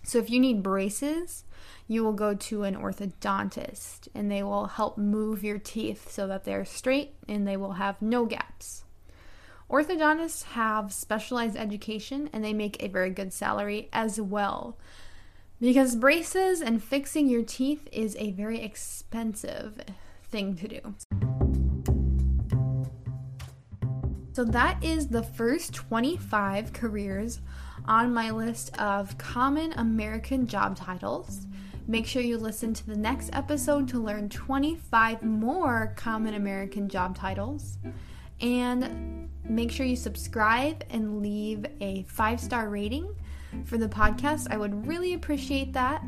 So 0.04 0.18
if 0.18 0.30
you 0.30 0.40
need 0.40 0.64
braces, 0.64 1.44
you 1.88 2.04
will 2.04 2.14
go 2.14 2.34
to 2.34 2.64
an 2.64 2.76
orthodontist 2.76 4.08
and 4.14 4.32
they 4.32 4.44
will 4.44 4.68
help 4.68 4.98
move 4.98 5.44
your 5.44 5.60
teeth 5.60 6.12
so 6.12 6.28
that 6.28 6.44
they're 6.44 6.66
straight 6.66 7.16
and 7.28 7.48
they 7.48 7.58
will 7.58 7.74
have 7.74 8.02
no 8.02 8.26
gaps. 8.26 8.84
Orthodontists 9.70 10.44
have 10.44 10.92
specialized 10.92 11.56
education 11.56 12.30
and 12.34 12.44
they 12.44 12.54
make 12.54 12.82
a 12.82 12.88
very 12.88 13.12
good 13.12 13.32
salary 13.32 13.88
as 13.94 14.20
well. 14.20 14.78
Because 15.60 15.96
braces 15.96 16.62
and 16.62 16.82
fixing 16.82 17.28
your 17.28 17.44
teeth 17.44 17.88
is 17.92 18.16
a 18.18 18.32
very 18.32 18.62
expensive 18.62 19.80
thing 20.32 20.56
to 20.56 20.68
do. 20.68 21.29
So, 24.40 24.46
that 24.46 24.82
is 24.82 25.10
the 25.10 25.22
first 25.22 25.74
25 25.74 26.72
careers 26.72 27.42
on 27.84 28.14
my 28.14 28.32
list 28.32 28.74
of 28.80 29.18
common 29.18 29.74
American 29.74 30.48
job 30.48 30.78
titles. 30.78 31.46
Make 31.88 32.08
sure 32.08 32.22
you 32.22 32.38
listen 32.38 32.74
to 32.76 32.88
the 32.88 32.96
next 32.96 33.32
episode 33.34 33.90
to 33.90 34.02
learn 34.02 34.30
25 34.30 35.24
more 35.24 35.94
common 35.98 36.36
American 36.36 36.88
job 36.88 37.18
titles. 37.18 37.80
And 38.40 39.28
make 39.44 39.72
sure 39.72 39.86
you 39.86 39.98
subscribe 39.98 40.86
and 40.90 41.22
leave 41.22 41.66
a 41.82 42.04
five 42.04 42.40
star 42.40 42.70
rating 42.70 43.14
for 43.66 43.78
the 43.78 43.90
podcast. 43.90 44.48
I 44.50 44.56
would 44.56 44.88
really 44.88 45.16
appreciate 45.16 45.74
that. 45.74 46.02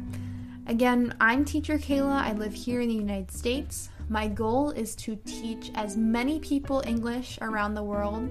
Again, 0.68 1.18
I'm 1.20 1.44
teacher 1.44 1.78
Kayla. 1.78 2.24
I 2.24 2.32
live 2.32 2.54
here 2.54 2.80
in 2.80 2.88
the 2.88 2.96
United 2.96 3.32
States. 3.32 3.90
My 4.12 4.28
goal 4.28 4.72
is 4.72 4.94
to 4.98 5.16
teach 5.26 5.72
as 5.74 5.96
many 5.96 6.42
people 6.42 6.84
English 6.86 7.40
around 7.42 7.76
the 7.76 7.84
world 7.84 8.30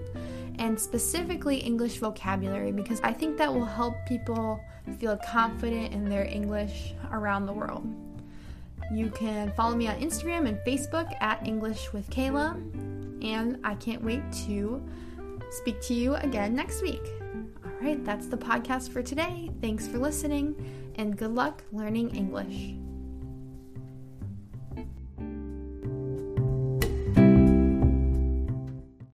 and 0.59 0.79
specifically 0.79 1.57
English 1.57 2.01
vocabulary 2.01 2.71
because 2.71 3.01
I 3.01 3.15
think 3.15 3.39
that 3.39 3.51
will 3.51 3.65
help 3.65 3.95
people 4.07 4.61
feel 4.99 5.17
confident 5.17 5.95
in 5.95 6.05
their 6.05 6.25
English 6.25 6.93
around 7.11 7.47
the 7.47 7.55
world. 7.55 7.89
You 8.93 9.09
can 9.09 9.53
follow 9.53 9.75
me 9.75 9.89
on 9.89 9.99
Instagram 10.01 10.47
and 10.47 10.59
Facebook 10.67 11.11
at 11.23 11.47
English 11.47 11.95
with 11.95 12.11
Kayla, 12.11 12.57
and 13.25 13.59
I 13.65 13.75
can't 13.77 14.05
wait 14.05 14.21
to 14.45 14.87
speak 15.51 15.81
to 15.85 15.95
you 15.95 16.15
again 16.17 16.55
next 16.55 16.83
week. 16.83 17.07
All 17.65 17.73
right, 17.81 18.05
that's 18.05 18.27
the 18.27 18.37
podcast 18.37 18.91
for 18.91 19.03
today. 19.03 19.49
Thanks 19.63 19.89
for 19.89 19.97
listening, 19.97 20.55
and 20.97 21.17
good 21.17 21.35
luck 21.35 21.65
learning 21.73 22.15
English. 22.15 22.75